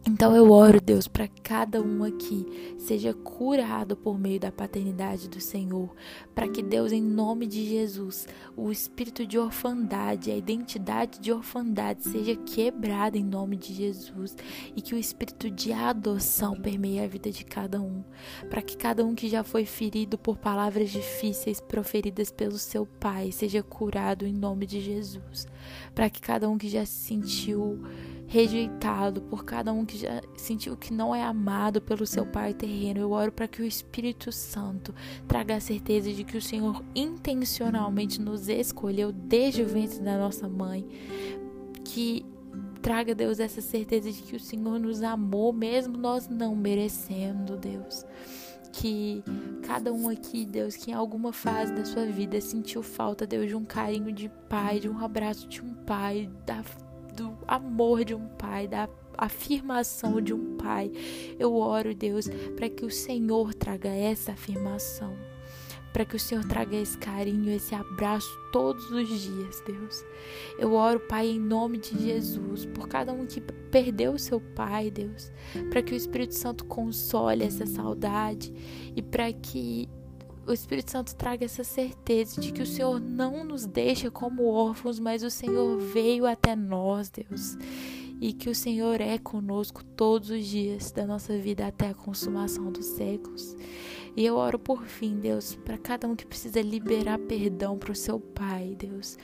Então 0.03 0.35
eu 0.35 0.49
oro, 0.49 0.81
Deus, 0.81 1.07
para 1.07 1.27
cada 1.27 1.79
um 1.79 2.03
aqui 2.03 2.75
seja 2.79 3.13
curado 3.13 3.95
por 3.95 4.19
meio 4.19 4.39
da 4.39 4.51
paternidade 4.51 5.29
do 5.29 5.39
Senhor, 5.39 5.93
para 6.33 6.47
que 6.47 6.63
Deus, 6.63 6.91
em 6.91 7.01
nome 7.01 7.45
de 7.45 7.63
Jesus, 7.63 8.27
o 8.57 8.71
espírito 8.71 9.27
de 9.27 9.37
orfandade, 9.37 10.31
a 10.31 10.35
identidade 10.35 11.19
de 11.19 11.31
orfandade 11.31 12.03
seja 12.03 12.35
quebrada 12.35 13.15
em 13.15 13.23
nome 13.23 13.55
de 13.55 13.75
Jesus 13.75 14.35
e 14.75 14.81
que 14.81 14.95
o 14.95 14.97
espírito 14.97 15.51
de 15.51 15.71
adoção 15.71 16.55
permeie 16.55 16.99
a 16.99 17.07
vida 17.07 17.29
de 17.29 17.45
cada 17.45 17.79
um, 17.79 18.03
para 18.49 18.63
que 18.63 18.75
cada 18.75 19.05
um 19.05 19.13
que 19.13 19.29
já 19.29 19.43
foi 19.43 19.65
ferido 19.65 20.17
por 20.17 20.35
palavras 20.35 20.89
difíceis 20.89 21.61
proferidas 21.61 22.31
pelo 22.31 22.57
seu 22.57 22.87
pai 22.87 23.31
seja 23.31 23.61
curado 23.61 24.25
em 24.25 24.33
nome 24.33 24.65
de 24.65 24.81
Jesus, 24.81 25.45
para 25.93 26.09
que 26.09 26.19
cada 26.19 26.49
um 26.49 26.57
que 26.57 26.67
já 26.67 26.83
se 26.87 27.07
sentiu 27.07 27.79
rejeitado 28.31 29.21
por 29.23 29.43
cada 29.43 29.73
um 29.73 29.85
que 29.85 29.97
já 29.97 30.21
sentiu 30.37 30.77
que 30.77 30.93
não 30.93 31.13
é 31.13 31.21
amado 31.21 31.81
pelo 31.81 32.07
seu 32.07 32.25
Pai 32.25 32.53
terreno. 32.53 33.01
Eu 33.01 33.11
oro 33.11 33.29
para 33.29 33.45
que 33.45 33.61
o 33.61 33.65
Espírito 33.65 34.31
Santo 34.31 34.95
traga 35.27 35.57
a 35.57 35.59
certeza 35.59 36.13
de 36.13 36.23
que 36.23 36.37
o 36.37 36.41
Senhor 36.41 36.81
intencionalmente 36.95 38.21
nos 38.21 38.47
escolheu 38.47 39.11
desde 39.11 39.63
o 39.63 39.67
ventre 39.67 39.99
da 39.99 40.17
nossa 40.17 40.47
mãe. 40.47 40.87
Que 41.83 42.25
traga, 42.81 43.13
Deus, 43.13 43.37
essa 43.37 43.59
certeza 43.59 44.09
de 44.09 44.21
que 44.21 44.37
o 44.37 44.39
Senhor 44.39 44.79
nos 44.79 45.03
amou, 45.03 45.51
mesmo 45.51 45.97
nós 45.97 46.29
não 46.29 46.55
merecendo, 46.55 47.57
Deus 47.57 48.05
que 48.73 49.21
cada 49.63 49.91
um 49.91 50.07
aqui, 50.07 50.45
Deus, 50.45 50.77
que 50.77 50.91
em 50.91 50.93
alguma 50.93 51.33
fase 51.33 51.73
da 51.73 51.83
sua 51.83 52.05
vida 52.05 52.39
sentiu 52.39 52.81
falta, 52.81 53.27
Deus, 53.27 53.49
de 53.49 53.53
um 53.53 53.65
carinho 53.65 54.13
de 54.13 54.29
pai, 54.47 54.79
de 54.79 54.87
um 54.87 54.97
abraço 55.03 55.45
de 55.49 55.61
um 55.61 55.73
pai, 55.73 56.29
da 56.45 56.63
do 57.15 57.37
amor 57.47 58.03
de 58.03 58.13
um 58.15 58.27
pai, 58.27 58.67
da 58.67 58.89
afirmação 59.17 60.19
de 60.21 60.33
um 60.33 60.57
pai. 60.57 60.91
Eu 61.37 61.55
oro, 61.55 61.93
Deus, 61.93 62.27
para 62.55 62.69
que 62.69 62.85
o 62.85 62.91
Senhor 62.91 63.53
traga 63.53 63.89
essa 63.89 64.31
afirmação. 64.31 65.15
para 65.93 66.05
que 66.05 66.15
o 66.15 66.19
Senhor 66.19 66.45
traga 66.45 66.77
esse 66.77 66.97
carinho, 66.97 67.51
esse 67.51 67.75
abraço 67.75 68.29
todos 68.53 68.89
os 68.91 69.09
dias, 69.09 69.61
Deus. 69.65 70.05
Eu 70.57 70.71
oro, 70.73 71.01
Pai, 71.01 71.27
em 71.27 71.37
nome 71.37 71.79
de 71.79 72.01
Jesus, 72.01 72.65
por 72.65 72.87
cada 72.87 73.11
um 73.11 73.25
que 73.25 73.41
perdeu 73.41 74.13
o 74.13 74.17
seu 74.19 74.39
pai, 74.39 74.89
Deus, 74.89 75.29
para 75.69 75.81
que 75.81 75.93
o 75.93 75.97
Espírito 75.97 76.33
Santo 76.33 76.63
console 76.63 77.43
essa 77.43 77.65
saudade 77.65 78.53
e 78.95 79.01
para 79.01 79.33
que 79.33 79.89
o 80.45 80.51
Espírito 80.51 80.91
Santo 80.91 81.15
traga 81.15 81.45
essa 81.45 81.63
certeza 81.63 82.41
de 82.41 82.51
que 82.51 82.61
o 82.61 82.65
Senhor 82.65 82.99
não 82.99 83.43
nos 83.43 83.65
deixa 83.65 84.09
como 84.09 84.49
órfãos, 84.49 84.99
mas 84.99 85.23
o 85.23 85.29
Senhor 85.29 85.77
veio 85.79 86.25
até 86.25 86.55
nós, 86.55 87.09
Deus. 87.09 87.57
E 88.19 88.33
que 88.33 88.49
o 88.49 88.55
Senhor 88.55 89.01
é 89.01 89.17
conosco 89.17 89.83
todos 89.83 90.29
os 90.29 90.45
dias 90.45 90.91
da 90.91 91.05
nossa 91.05 91.37
vida 91.37 91.65
até 91.65 91.89
a 91.89 91.93
consumação 91.93 92.71
dos 92.71 92.85
séculos. 92.85 93.55
E 94.15 94.25
eu 94.25 94.35
oro 94.35 94.59
por 94.59 94.83
fim, 94.83 95.19
Deus, 95.19 95.55
para 95.55 95.77
cada 95.77 96.07
um 96.07 96.15
que 96.15 96.25
precisa 96.25 96.61
liberar 96.61 97.17
perdão 97.17 97.77
para 97.77 97.91
o 97.91 97.95
seu 97.95 98.19
Pai, 98.19 98.75
Deus. 98.77 99.17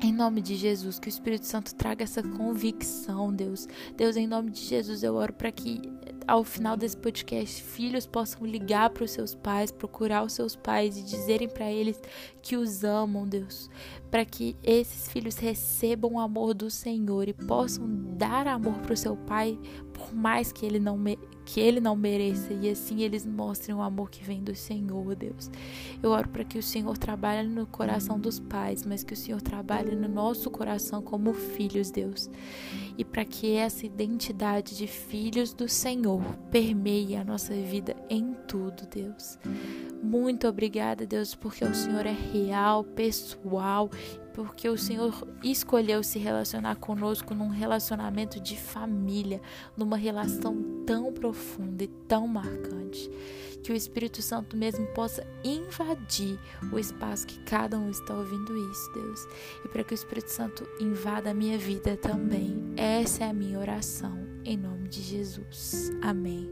Em 0.00 0.12
nome 0.12 0.42
de 0.42 0.56
Jesus, 0.56 0.98
que 0.98 1.08
o 1.08 1.10
Espírito 1.10 1.46
Santo 1.46 1.74
traga 1.74 2.04
essa 2.04 2.22
convicção, 2.22 3.32
Deus. 3.32 3.66
Deus, 3.96 4.16
em 4.16 4.26
nome 4.26 4.50
de 4.50 4.60
Jesus, 4.60 5.02
eu 5.02 5.14
oro 5.14 5.32
para 5.32 5.50
que 5.50 5.80
ao 6.26 6.42
final 6.42 6.76
desse 6.76 6.96
podcast, 6.96 7.62
filhos 7.62 8.04
possam 8.04 8.44
ligar 8.44 8.90
para 8.90 9.04
os 9.04 9.10
seus 9.12 9.34
pais, 9.34 9.70
procurar 9.70 10.24
os 10.24 10.32
seus 10.32 10.56
pais 10.56 10.98
e 10.98 11.02
dizerem 11.02 11.48
para 11.48 11.70
eles 11.70 12.00
que 12.42 12.56
os 12.56 12.82
amam, 12.82 13.26
Deus, 13.28 13.70
para 14.10 14.24
que 14.24 14.56
esses 14.62 15.08
filhos 15.08 15.36
recebam 15.36 16.14
o 16.14 16.20
amor 16.20 16.52
do 16.52 16.68
Senhor 16.68 17.28
e 17.28 17.32
possam 17.32 17.86
dar 18.16 18.48
amor 18.48 18.74
para 18.78 18.94
o 18.94 18.96
seu 18.96 19.16
pai, 19.16 19.58
por 19.92 20.12
mais 20.12 20.50
que 20.50 20.66
ele 20.66 20.80
não 20.80 20.98
que 21.46 21.60
ele 21.60 21.80
não 21.80 21.94
mereça 21.94 22.52
e 22.52 22.68
assim 22.68 23.02
eles 23.02 23.24
mostrem 23.24 23.74
o 23.74 23.80
amor 23.80 24.10
que 24.10 24.22
vem 24.22 24.42
do 24.42 24.54
Senhor, 24.54 25.14
Deus. 25.14 25.48
Eu 26.02 26.10
oro 26.10 26.28
para 26.28 26.44
que 26.44 26.58
o 26.58 26.62
Senhor 26.62 26.98
trabalhe 26.98 27.48
no 27.48 27.64
coração 27.66 28.18
dos 28.18 28.40
pais, 28.40 28.84
mas 28.84 29.04
que 29.04 29.14
o 29.14 29.16
Senhor 29.16 29.40
trabalhe 29.40 29.94
no 29.94 30.08
nosso 30.08 30.50
coração 30.50 31.00
como 31.00 31.32
filhos, 31.32 31.90
Deus. 31.90 32.28
E 32.98 33.04
para 33.04 33.24
que 33.24 33.54
essa 33.54 33.86
identidade 33.86 34.76
de 34.76 34.88
filhos 34.88 35.54
do 35.54 35.68
Senhor 35.68 36.20
permeie 36.50 37.14
a 37.14 37.24
nossa 37.24 37.54
vida 37.54 37.94
em 38.10 38.34
tudo, 38.48 38.84
Deus. 38.92 39.38
Muito 40.02 40.46
obrigada, 40.46 41.06
Deus, 41.06 41.34
porque 41.34 41.64
o 41.64 41.74
Senhor 41.74 42.06
é 42.06 42.16
real, 42.32 42.84
pessoal 42.84 43.90
porque 44.36 44.68
o 44.68 44.76
Senhor 44.76 45.26
escolheu 45.42 46.02
se 46.02 46.18
relacionar 46.18 46.76
conosco 46.76 47.34
num 47.34 47.48
relacionamento 47.48 48.38
de 48.38 48.54
família, 48.54 49.40
numa 49.74 49.96
relação 49.96 50.84
tão 50.84 51.10
profunda 51.10 51.84
e 51.84 51.88
tão 51.88 52.28
marcante. 52.28 53.10
Que 53.62 53.72
o 53.72 53.74
Espírito 53.74 54.20
Santo 54.20 54.54
mesmo 54.54 54.86
possa 54.88 55.26
invadir 55.42 56.38
o 56.70 56.78
espaço 56.78 57.26
que 57.26 57.40
cada 57.44 57.78
um 57.78 57.88
está 57.88 58.14
ouvindo 58.14 58.54
isso, 58.70 58.92
Deus. 58.92 59.26
E 59.64 59.68
para 59.68 59.82
que 59.82 59.94
o 59.94 59.96
Espírito 59.96 60.30
Santo 60.30 60.68
invada 60.78 61.30
a 61.30 61.34
minha 61.34 61.56
vida 61.56 61.96
também. 61.96 62.74
Essa 62.76 63.24
é 63.24 63.30
a 63.30 63.32
minha 63.32 63.58
oração, 63.58 64.18
em 64.44 64.58
nome 64.58 64.86
de 64.88 65.00
Jesus. 65.00 65.90
Amém. 66.02 66.46